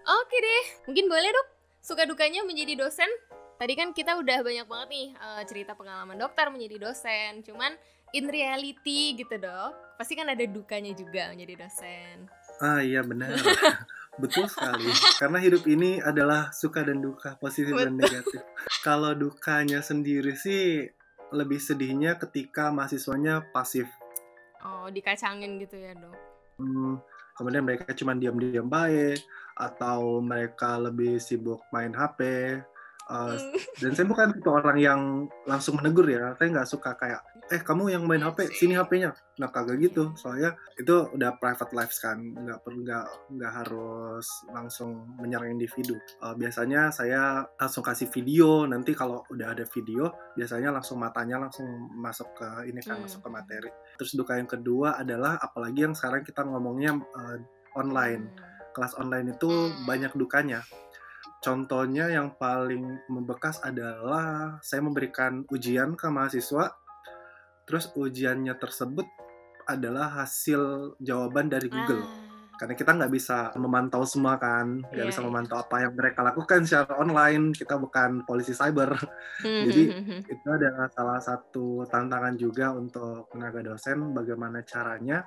Oke 0.02 0.38
deh, 0.42 0.64
mungkin 0.90 1.08
boleh 1.08 1.30
dok 1.32 1.48
suka 1.82 2.04
dukanya 2.06 2.44
menjadi 2.44 2.78
dosen. 2.78 3.10
Tadi 3.62 3.78
kan 3.78 3.94
kita 3.94 4.18
udah 4.18 4.42
banyak 4.42 4.66
banget 4.66 4.90
nih 4.90 5.08
eh, 5.14 5.44
cerita 5.46 5.78
pengalaman 5.78 6.18
dokter 6.18 6.50
menjadi 6.50 6.82
dosen. 6.82 7.46
Cuman 7.46 7.78
in 8.10 8.26
reality 8.26 9.14
gitu 9.14 9.38
dok, 9.38 10.02
pasti 10.02 10.18
kan 10.18 10.26
ada 10.34 10.42
dukanya 10.50 10.98
juga 10.98 11.30
menjadi 11.30 11.70
dosen. 11.70 12.26
Ah 12.58 12.82
iya 12.82 13.06
benar. 13.06 13.38
Betul 14.22 14.50
sekali. 14.50 14.90
Karena 15.22 15.38
hidup 15.38 15.62
ini 15.70 16.02
adalah 16.02 16.50
suka 16.50 16.82
dan 16.82 17.06
duka, 17.06 17.38
positif 17.38 17.78
dan 17.78 18.02
negatif. 18.02 18.42
Kalau 18.82 19.14
dukanya 19.14 19.86
sendiri 19.86 20.34
sih 20.34 20.90
lebih 21.30 21.62
sedihnya 21.62 22.18
ketika 22.18 22.74
mahasiswanya 22.74 23.46
pasif. 23.54 23.86
Oh, 24.66 24.90
dikacangin 24.90 25.62
gitu 25.62 25.78
ya 25.78 25.94
dok. 25.94 26.18
Hmm, 26.58 26.98
kemudian 27.38 27.62
mereka 27.62 27.94
cuma 27.94 28.18
diam-diam 28.18 28.66
baik 28.66 29.22
atau 29.54 30.18
mereka 30.18 30.82
lebih 30.82 31.22
sibuk 31.22 31.62
main 31.70 31.94
HP. 31.94 32.58
Uh, 33.12 33.36
Hmm. 33.36 33.60
dan 33.84 33.92
saya 33.92 34.08
bukan 34.08 34.32
tipe 34.32 34.48
orang 34.48 34.78
yang 34.80 35.02
langsung 35.44 35.76
menegur 35.76 36.08
ya. 36.08 36.32
Saya 36.40 36.48
nggak 36.48 36.70
suka 36.70 36.96
kayak 36.96 37.20
eh 37.52 37.60
kamu 37.60 37.92
yang 37.92 38.08
main 38.08 38.24
HP 38.24 38.48
sini 38.56 38.80
HP-nya 38.80 39.12
nah 39.36 39.52
kagak 39.52 39.84
gitu. 39.84 40.16
Soalnya 40.16 40.56
itu 40.80 41.12
udah 41.12 41.36
private 41.36 41.76
lives 41.76 42.00
kan. 42.00 42.16
Nggak 42.24 42.64
perlu 42.64 42.88
nggak 42.88 43.08
nggak 43.36 43.52
harus 43.52 44.24
langsung 44.56 45.12
menyerang 45.20 45.60
individu. 45.60 46.00
Uh, 46.24 46.32
biasanya 46.40 46.88
saya 46.96 47.44
langsung 47.60 47.84
kasih 47.84 48.08
video. 48.08 48.64
Nanti 48.64 48.96
kalau 48.96 49.28
udah 49.28 49.60
ada 49.60 49.68
video 49.68 50.08
biasanya 50.40 50.72
langsung 50.72 50.96
matanya 51.04 51.36
langsung 51.44 51.68
masuk 52.00 52.32
ke 52.40 52.48
ini 52.72 52.80
kan 52.80 52.96
Hmm. 52.96 53.12
masuk 53.12 53.28
ke 53.28 53.30
materi. 53.30 53.72
Terus 54.00 54.16
duka 54.16 54.40
yang 54.40 54.48
kedua 54.48 54.96
adalah 54.96 55.36
apalagi 55.36 55.84
yang 55.84 55.92
sekarang 55.92 56.24
kita 56.24 56.48
ngomongnya 56.48 56.96
uh, 56.96 57.38
online. 57.76 58.32
Kelas 58.72 58.96
online 58.96 59.36
itu 59.36 59.52
banyak 59.84 60.16
dukanya. 60.16 60.64
Contohnya 61.42 62.06
yang 62.14 62.38
paling 62.38 63.02
membekas 63.10 63.58
adalah 63.66 64.62
saya 64.62 64.86
memberikan 64.86 65.42
ujian 65.50 65.98
ke 65.98 66.06
mahasiswa, 66.06 66.70
terus 67.66 67.90
ujiannya 67.98 68.54
tersebut 68.62 69.10
adalah 69.66 70.22
hasil 70.22 70.94
jawaban 71.02 71.50
dari 71.50 71.66
Google. 71.66 72.06
Ah. 72.06 72.30
Karena 72.62 72.78
kita 72.78 72.94
nggak 72.94 73.10
bisa 73.10 73.50
memantau 73.58 74.06
semua 74.06 74.38
kan, 74.38 74.86
nggak 74.86 75.02
Iya, 75.02 75.10
bisa 75.10 75.26
iya. 75.26 75.28
memantau 75.34 75.58
apa 75.58 75.82
yang 75.82 75.98
mereka 75.98 76.22
lakukan 76.22 76.62
secara 76.62 76.94
online. 77.02 77.58
Kita 77.58 77.74
bukan 77.82 78.22
polisi 78.22 78.54
cyber. 78.54 78.94
Hmm, 79.42 79.66
Jadi, 79.66 79.84
hmm, 79.90 80.06
hmm. 80.06 80.22
Itu 80.30 80.48
adalah 80.54 80.86
salah 80.94 81.18
satu 81.18 81.90
tantangan 81.90 82.38
juga 82.38 82.70
untuk 82.78 83.34
tenaga 83.34 83.66
dosen, 83.66 84.14
bagaimana 84.14 84.62
caranya 84.62 85.26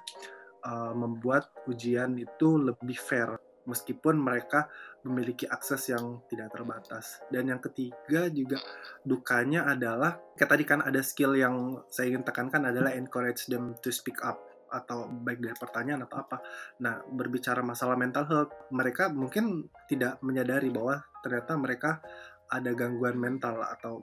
uh, 0.63 0.95
membuat 0.95 1.51
ujian 1.67 2.15
itu 2.15 2.55
lebih 2.55 2.95
fair 3.03 3.35
meskipun 3.65 4.21
mereka 4.21 4.69
memiliki 5.05 5.45
akses 5.45 5.93
yang 5.93 6.25
tidak 6.29 6.53
terbatas. 6.53 7.21
Dan 7.29 7.53
yang 7.53 7.61
ketiga 7.61 8.29
juga 8.33 8.59
dukanya 9.05 9.69
adalah 9.69 10.17
kayak 10.37 10.51
tadi 10.51 10.65
kan 10.65 10.81
ada 10.81 11.01
skill 11.05 11.37
yang 11.37 11.85
saya 11.93 12.13
ingin 12.13 12.25
tekankan 12.25 12.65
adalah 12.69 12.93
encourage 12.97 13.49
them 13.49 13.77
to 13.85 13.93
speak 13.93 14.21
up 14.25 14.41
atau 14.75 15.07
baik 15.07 15.39
dari 15.39 15.55
pertanyaan 15.55 16.03
atau 16.09 16.19
apa. 16.27 16.43
Nah, 16.83 16.99
berbicara 17.07 17.63
masalah 17.63 17.95
mental 17.95 18.27
health, 18.27 18.53
mereka 18.75 19.07
mungkin 19.07 19.71
tidak 19.87 20.19
menyadari 20.27 20.75
bahwa 20.75 20.99
ternyata 21.23 21.55
mereka 21.55 22.03
ada 22.51 22.71
gangguan 22.75 23.17
mental 23.17 23.63
atau 23.63 24.03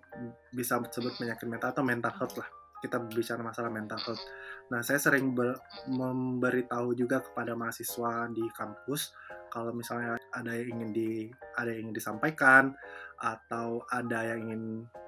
bisa 0.56 0.80
disebut 0.80 1.20
penyakit 1.20 1.46
mental 1.46 1.76
atau 1.76 1.84
mental 1.84 2.14
health 2.16 2.40
lah. 2.40 2.48
Kita 2.82 2.98
berbicara 2.98 3.44
masalah 3.46 3.70
mental 3.70 4.00
health. 4.02 4.24
Nah, 4.74 4.82
saya 4.82 4.98
sering 4.98 5.36
ber- 5.36 5.60
memberitahu 5.92 6.96
juga 6.98 7.22
kepada 7.22 7.54
mahasiswa 7.54 8.32
di 8.32 8.48
kampus 8.56 9.14
kalau 9.52 9.76
misalnya 9.76 10.16
ada 10.32 10.56
yang 10.56 10.80
ingin 10.80 10.90
di 10.96 11.10
ada 11.60 11.70
yang 11.70 11.92
ingin 11.92 11.96
disampaikan 12.00 12.72
atau 13.22 13.86
ada 13.86 14.34
yang 14.34 14.50
ingin 14.50 14.64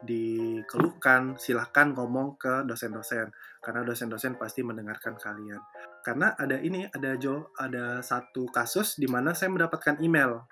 dikeluhkan, 0.06 1.40
silahkan 1.40 1.96
ngomong 1.98 2.38
ke 2.38 2.62
dosen-dosen 2.68 3.34
karena 3.64 3.82
dosen-dosen 3.82 4.38
pasti 4.38 4.62
mendengarkan 4.62 5.18
kalian. 5.18 5.64
Karena 6.06 6.36
ada 6.36 6.60
ini, 6.60 6.86
ada 6.92 7.16
Jo, 7.18 7.50
ada 7.58 8.04
satu 8.04 8.46
kasus 8.52 9.00
di 9.00 9.08
mana 9.10 9.34
saya 9.34 9.50
mendapatkan 9.50 9.98
email. 10.04 10.46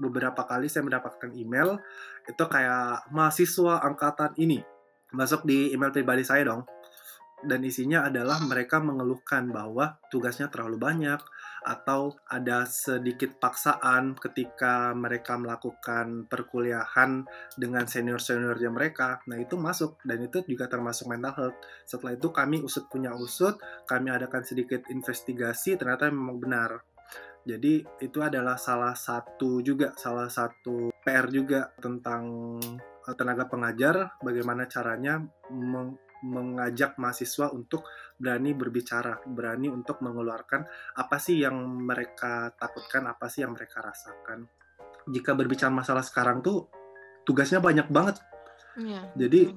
Beberapa 0.00 0.48
kali 0.48 0.66
saya 0.66 0.82
mendapatkan 0.82 1.30
email 1.36 1.78
itu 2.26 2.44
kayak 2.48 3.06
mahasiswa 3.12 3.84
angkatan 3.84 4.34
ini 4.40 4.60
masuk 5.14 5.46
di 5.46 5.70
email 5.70 5.94
pribadi 5.94 6.26
saya 6.26 6.42
dong. 6.42 6.66
Dan 7.44 7.62
isinya 7.62 8.08
adalah 8.08 8.40
mereka 8.42 8.80
mengeluhkan 8.80 9.52
bahwa 9.52 10.00
tugasnya 10.08 10.48
terlalu 10.48 10.80
banyak 10.80 11.20
atau 11.66 12.14
ada 12.30 12.62
sedikit 12.62 13.42
paksaan 13.42 14.14
ketika 14.14 14.94
mereka 14.94 15.34
melakukan 15.34 16.30
perkuliahan 16.30 17.26
dengan 17.58 17.90
senior-seniornya 17.90 18.70
mereka. 18.70 19.18
Nah, 19.26 19.42
itu 19.42 19.58
masuk 19.58 19.98
dan 20.06 20.22
itu 20.22 20.46
juga 20.46 20.70
termasuk 20.70 21.10
mental 21.10 21.34
health. 21.34 21.58
Setelah 21.82 22.14
itu 22.14 22.30
kami 22.30 22.62
usut 22.62 22.86
punya 22.86 23.10
usut, 23.18 23.58
kami 23.90 24.14
adakan 24.14 24.46
sedikit 24.46 24.86
investigasi, 24.86 25.74
ternyata 25.74 26.06
memang 26.06 26.38
benar. 26.38 26.86
Jadi 27.46 27.82
itu 28.02 28.18
adalah 28.22 28.58
salah 28.58 28.94
satu 28.94 29.62
juga 29.62 29.94
salah 29.94 30.26
satu 30.26 30.90
PR 31.02 31.30
juga 31.30 31.70
tentang 31.78 32.22
eh, 32.82 33.14
tenaga 33.14 33.46
pengajar 33.46 34.18
bagaimana 34.18 34.66
caranya 34.66 35.22
meng 35.54 35.94
mengajak 36.26 36.98
mahasiswa 36.98 37.54
untuk 37.54 37.86
berani 38.18 38.50
berbicara, 38.52 39.22
berani 39.22 39.70
untuk 39.70 40.02
mengeluarkan 40.02 40.66
apa 40.98 41.16
sih 41.22 41.38
yang 41.38 41.54
mereka 41.62 42.50
takutkan, 42.58 43.06
apa 43.06 43.30
sih 43.30 43.46
yang 43.46 43.54
mereka 43.54 43.78
rasakan. 43.78 44.50
Jika 45.06 45.38
berbicara 45.38 45.70
masalah 45.70 46.02
sekarang 46.02 46.42
tuh 46.42 46.66
tugasnya 47.22 47.62
banyak 47.62 47.86
banget. 47.86 48.18
Ya, 48.76 49.08
Jadi 49.14 49.54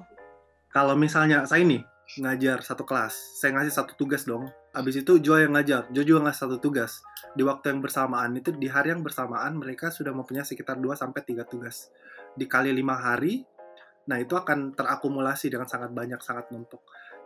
kalau 0.70 0.94
misalnya 0.94 1.44
saya 1.44 1.66
nih 1.66 1.82
ngajar 2.18 2.62
satu 2.66 2.82
kelas, 2.82 3.38
saya 3.38 3.54
ngasih 3.58 3.74
satu 3.74 3.92
tugas 3.94 4.26
dong. 4.26 4.50
Habis 4.70 5.02
itu 5.02 5.18
Jo 5.18 5.38
yang 5.38 5.54
ngajar, 5.54 5.90
Jo 5.90 6.02
juga 6.02 6.30
ngasih 6.30 6.40
satu 6.46 6.56
tugas. 6.62 7.02
Di 7.34 7.42
waktu 7.46 7.74
yang 7.74 7.82
bersamaan 7.82 8.34
itu 8.38 8.50
di 8.54 8.66
hari 8.66 8.90
yang 8.90 9.02
bersamaan 9.02 9.58
mereka 9.58 9.90
sudah 9.94 10.10
mempunyai 10.10 10.46
sekitar 10.46 10.78
2 10.78 10.94
sampai 10.94 11.22
3 11.22 11.46
tugas. 11.46 11.90
Dikali 12.34 12.70
lima 12.74 12.98
hari, 12.98 13.42
nah 14.08 14.16
itu 14.16 14.36
akan 14.36 14.72
terakumulasi 14.72 15.52
dengan 15.52 15.68
sangat 15.68 15.92
banyak, 15.92 16.20
sangat 16.22 16.48
numpuk. 16.54 16.80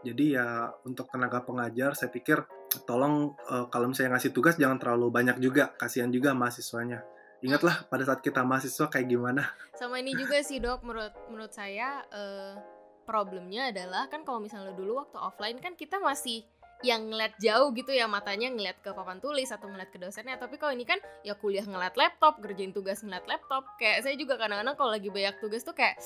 Jadi 0.05 0.37
ya 0.37 0.69
untuk 0.85 1.09
tenaga 1.09 1.41
pengajar 1.41 1.97
saya 1.97 2.13
pikir 2.13 2.45
tolong 2.85 3.33
uh, 3.49 3.67
kalau 3.73 3.89
misalnya 3.89 4.19
ngasih 4.19 4.37
tugas 4.37 4.61
jangan 4.61 4.77
terlalu 4.77 5.09
banyak 5.09 5.41
juga, 5.41 5.73
kasihan 5.79 6.13
juga 6.13 6.37
mahasiswanya. 6.37 7.01
Ingatlah 7.45 7.89
pada 7.89 8.05
saat 8.05 8.21
kita 8.21 8.45
mahasiswa 8.45 8.89
kayak 8.89 9.09
gimana. 9.09 9.49
Sama 9.77 10.01
ini 10.01 10.17
juga 10.17 10.41
sih 10.41 10.61
dok, 10.61 10.85
menurut 10.85 11.13
menurut 11.29 11.53
saya 11.53 12.05
uh, 12.13 12.57
problemnya 13.05 13.69
adalah 13.69 14.09
kan 14.09 14.25
kalau 14.25 14.41
misalnya 14.41 14.73
dulu 14.73 15.05
waktu 15.05 15.21
offline 15.21 15.61
kan 15.61 15.77
kita 15.77 16.01
masih 16.01 16.49
yang 16.85 17.09
ngeliat 17.09 17.35
jauh 17.41 17.73
gitu 17.73 17.91
ya 17.97 18.05
matanya 18.05 18.53
ngeliat 18.53 18.77
ke 18.85 18.93
papan 18.93 19.17
tulis 19.19 19.49
atau 19.49 19.73
ngeliat 19.73 19.89
ke 19.89 19.97
dosennya 19.97 20.37
tapi 20.37 20.61
kalau 20.61 20.77
ini 20.77 20.85
kan 20.85 21.01
ya 21.25 21.33
kuliah 21.33 21.65
ngeliat 21.65 21.97
laptop 21.97 22.39
kerjain 22.45 22.77
tugas 22.77 23.01
ngeliat 23.01 23.25
laptop 23.25 23.65
kayak 23.81 24.05
saya 24.05 24.15
juga 24.21 24.37
kadang-kadang 24.37 24.77
kalau 24.77 24.93
lagi 24.93 25.09
banyak 25.09 25.41
tugas 25.41 25.65
tuh 25.65 25.73
kayak 25.73 25.97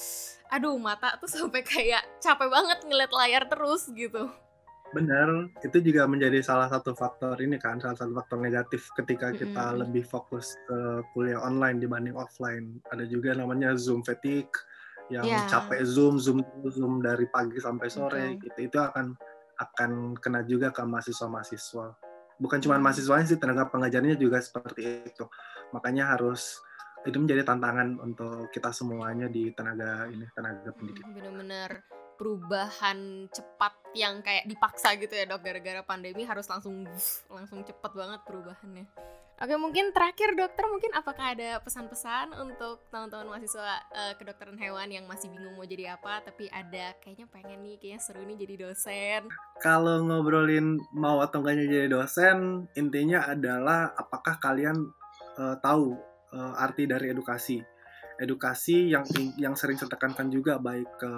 aduh 0.55 0.79
mata 0.79 1.19
tuh 1.19 1.27
sampai 1.27 1.67
kayak 1.67 2.07
capek 2.23 2.47
banget 2.47 2.79
ngeliat 2.87 3.11
layar 3.11 3.43
terus 3.51 3.91
gitu 3.91 4.31
Benar, 4.89 5.53
itu 5.61 5.85
juga 5.85 6.09
menjadi 6.09 6.41
salah 6.41 6.65
satu 6.73 6.97
faktor 6.97 7.37
ini 7.45 7.61
kan, 7.61 7.77
salah 7.77 7.93
satu 7.93 8.17
faktor 8.17 8.41
negatif 8.41 8.89
ketika 8.97 9.37
kita 9.37 9.53
mm 9.53 9.69
-hmm. 9.77 9.81
lebih 9.85 10.01
fokus 10.09 10.57
ke 10.65 11.05
kuliah 11.13 11.45
online 11.45 11.77
dibanding 11.77 12.17
offline. 12.17 12.81
Ada 12.89 13.05
juga 13.05 13.37
namanya 13.37 13.77
Zoom 13.77 14.01
fatigue, 14.01 14.49
yang 15.13 15.29
yeah. 15.29 15.45
capek 15.45 15.85
Zoom, 15.85 16.17
Zoom, 16.17 16.41
Zoom 16.73 17.05
dari 17.05 17.29
pagi 17.29 17.61
sampai 17.61 17.89
sore, 17.93 18.25
okay. 18.37 18.49
gitu. 18.49 18.59
Itu 18.73 18.79
akan 18.81 19.13
akan 19.59 20.17
kena 20.23 20.47
juga 20.47 20.71
ke 20.71 20.81
mahasiswa-mahasiswa. 20.87 21.87
Bukan 22.39 22.59
cuma 22.63 22.79
mahasiswanya 22.79 23.27
sih, 23.27 23.39
tenaga 23.39 23.67
pengajarnya 23.67 24.15
juga 24.15 24.39
seperti 24.39 25.11
itu. 25.11 25.27
Makanya 25.75 26.15
harus 26.15 26.63
itu 27.07 27.19
menjadi 27.19 27.47
tantangan 27.47 27.99
untuk 27.99 28.51
kita 28.51 28.75
semuanya 28.75 29.27
di 29.31 29.51
tenaga 29.55 30.07
ini 30.11 30.27
tenaga 30.35 30.71
pendidik. 30.75 31.03
Hmm, 31.03 31.15
bener-bener 31.15 31.71
perubahan 32.19 33.31
cepat 33.31 33.79
yang 33.95 34.19
kayak 34.27 34.51
dipaksa 34.51 34.99
gitu 34.99 35.15
ya 35.15 35.23
dok 35.23 35.39
gara-gara 35.39 35.87
pandemi 35.87 36.27
harus 36.27 36.51
langsung 36.51 36.83
langsung 37.31 37.63
cepat 37.63 37.95
banget 37.95 38.21
perubahannya. 38.27 38.87
Oke, 39.39 39.55
mungkin 39.55 39.95
terakhir 39.95 40.35
dokter, 40.35 40.67
mungkin 40.67 40.91
apakah 40.99 41.31
ada 41.31 41.63
pesan-pesan 41.63 42.35
untuk 42.43 42.83
teman-teman 42.91 43.39
mahasiswa 43.39 43.87
uh, 43.95 44.13
kedokteran 44.19 44.59
hewan 44.59 44.91
yang 44.91 45.07
masih 45.07 45.31
bingung 45.31 45.55
mau 45.55 45.63
jadi 45.63 45.95
apa, 45.95 46.27
tapi 46.27 46.51
ada 46.51 46.99
kayaknya 46.99 47.31
pengen 47.31 47.63
nih, 47.63 47.79
kayaknya 47.79 48.03
seru 48.03 48.27
nih 48.27 48.35
jadi 48.35 48.67
dosen. 48.67 49.31
Kalau 49.63 50.03
ngobrolin 50.03 50.83
mau 50.91 51.23
atau 51.23 51.39
enggaknya 51.39 51.71
jadi 51.71 51.87
dosen, 51.87 52.67
intinya 52.75 53.31
adalah 53.31 53.95
apakah 53.95 54.43
kalian 54.43 54.75
uh, 55.39 55.55
tahu 55.63 55.95
uh, 56.35 56.59
arti 56.59 56.91
dari 56.91 57.15
edukasi. 57.15 57.63
Edukasi 58.19 58.91
yang 58.91 59.07
yang 59.39 59.55
sering 59.55 59.79
saya 59.79 59.95
tekankan 59.95 60.35
juga 60.35 60.59
baik 60.59 60.99
ke 60.99 61.13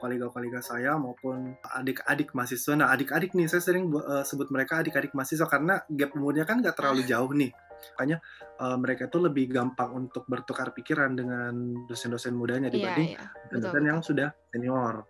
kolega-kolega 0.00 0.64
saya 0.64 0.96
maupun 0.96 1.52
adik-adik 1.60 2.32
mahasiswa. 2.32 2.72
Nah, 2.72 2.88
adik-adik 2.88 3.36
nih 3.36 3.52
saya 3.52 3.60
sering 3.60 3.92
uh, 3.92 4.24
sebut 4.24 4.48
mereka 4.48 4.80
adik-adik 4.80 5.12
mahasiswa 5.12 5.44
karena 5.44 5.84
gap 5.92 6.16
umurnya 6.16 6.48
kan 6.48 6.64
nggak 6.64 6.72
terlalu 6.72 7.04
jauh 7.04 7.28
nih 7.36 7.52
makanya 7.94 8.18
uh, 8.60 8.76
mereka 8.76 9.08
itu 9.08 9.18
lebih 9.20 9.48
gampang 9.50 9.92
untuk 9.94 10.24
bertukar 10.28 10.72
pikiran 10.76 11.16
dengan 11.16 11.86
dosen-dosen 11.86 12.34
mudanya 12.36 12.68
iya, 12.68 12.74
dibanding 12.74 13.10
yeah, 13.16 13.28
yeah. 13.28 13.60
dosen 13.60 13.84
yang 13.84 14.00
sudah 14.04 14.28
senior. 14.52 15.06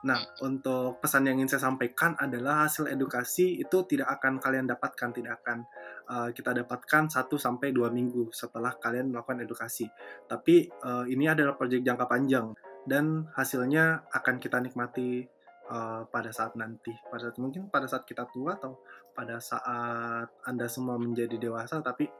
Nah, 0.00 0.16
untuk 0.40 0.96
pesan 0.96 1.28
yang 1.28 1.36
ingin 1.36 1.52
saya 1.52 1.68
sampaikan 1.68 2.16
adalah 2.16 2.64
hasil 2.64 2.88
edukasi 2.88 3.60
itu 3.60 3.84
tidak 3.84 4.08
akan 4.16 4.40
kalian 4.40 4.64
dapatkan, 4.64 5.12
tidak 5.12 5.44
akan 5.44 5.68
uh, 6.08 6.28
kita 6.32 6.56
dapatkan 6.56 7.12
1 7.12 7.20
sampai 7.36 7.68
2 7.68 7.92
minggu 7.92 8.32
setelah 8.32 8.72
kalian 8.80 9.12
melakukan 9.12 9.44
edukasi. 9.44 9.84
Tapi 10.24 10.72
uh, 10.88 11.04
ini 11.04 11.28
adalah 11.28 11.52
proyek 11.52 11.84
jangka 11.84 12.08
panjang 12.08 12.56
dan 12.88 13.28
hasilnya 13.36 14.08
akan 14.08 14.40
kita 14.40 14.56
nikmati 14.64 15.28
uh, 15.70 16.02
pada 16.10 16.34
saat 16.34 16.58
nanti 16.58 16.92
pada 17.08 17.30
saat 17.30 17.38
mungkin 17.38 17.70
pada 17.70 17.86
saat 17.86 18.04
kita 18.04 18.26
tua 18.34 18.58
atau 18.58 18.82
pada 19.14 19.38
saat 19.38 20.28
anda 20.44 20.66
semua 20.66 20.98
menjadi 20.98 21.38
dewasa 21.38 21.78
tapi 21.80 22.10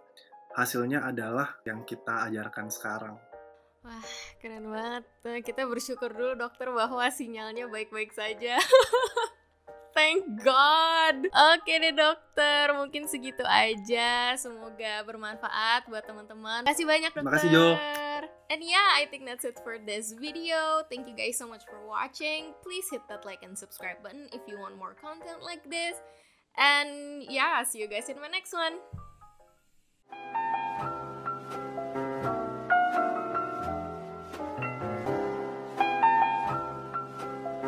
hasilnya 0.55 1.03
adalah 1.05 1.59
yang 1.67 1.83
kita 1.83 2.31
ajarkan 2.31 2.71
sekarang 2.71 3.17
Wah, 3.81 4.05
keren 4.37 4.69
banget. 4.69 5.09
Nah, 5.25 5.41
kita 5.41 5.65
bersyukur 5.65 6.13
dulu 6.13 6.37
dokter 6.37 6.69
bahwa 6.69 7.01
sinyalnya 7.09 7.65
baik-baik 7.65 8.13
saja. 8.13 8.61
Thank 9.97 10.45
God. 10.45 11.33
Oke 11.57 11.81
deh 11.81 11.97
dokter, 11.97 12.77
mungkin 12.77 13.09
segitu 13.09 13.43
aja. 13.49 14.37
Semoga 14.37 15.01
bermanfaat 15.09 15.89
buat 15.89 16.05
teman-teman. 16.05 16.61
Terima 16.61 16.73
kasih 16.77 16.87
banyak 16.87 17.11
dokter. 17.17 17.25
Terima 17.25 17.37
kasih 17.41 17.49
Jo. 17.49 17.67
And 18.51 18.63
yeah, 18.65 18.89
I 18.97 19.07
think 19.11 19.27
that's 19.27 19.45
it 19.45 19.61
for 19.63 19.79
this 19.79 20.13
video. 20.13 20.83
Thank 20.91 21.09
you 21.09 21.15
guys 21.15 21.39
so 21.39 21.47
much 21.47 21.63
for 21.65 21.87
watching. 21.87 22.55
Please 22.63 22.85
hit 22.91 23.03
that 23.09 23.25
like 23.25 23.43
and 23.43 23.57
subscribe 23.57 24.03
button 24.03 24.29
if 24.33 24.41
you 24.49 24.59
want 24.59 24.77
more 24.77 24.95
content 24.95 25.43
like 25.43 25.69
this. 25.71 25.97
And 26.59 27.23
yeah, 27.29 27.63
see 27.63 27.79
you 27.79 27.89
guys 27.89 28.09
in 28.09 28.21
my 28.21 28.29
next 28.29 28.53
one. 28.53 28.79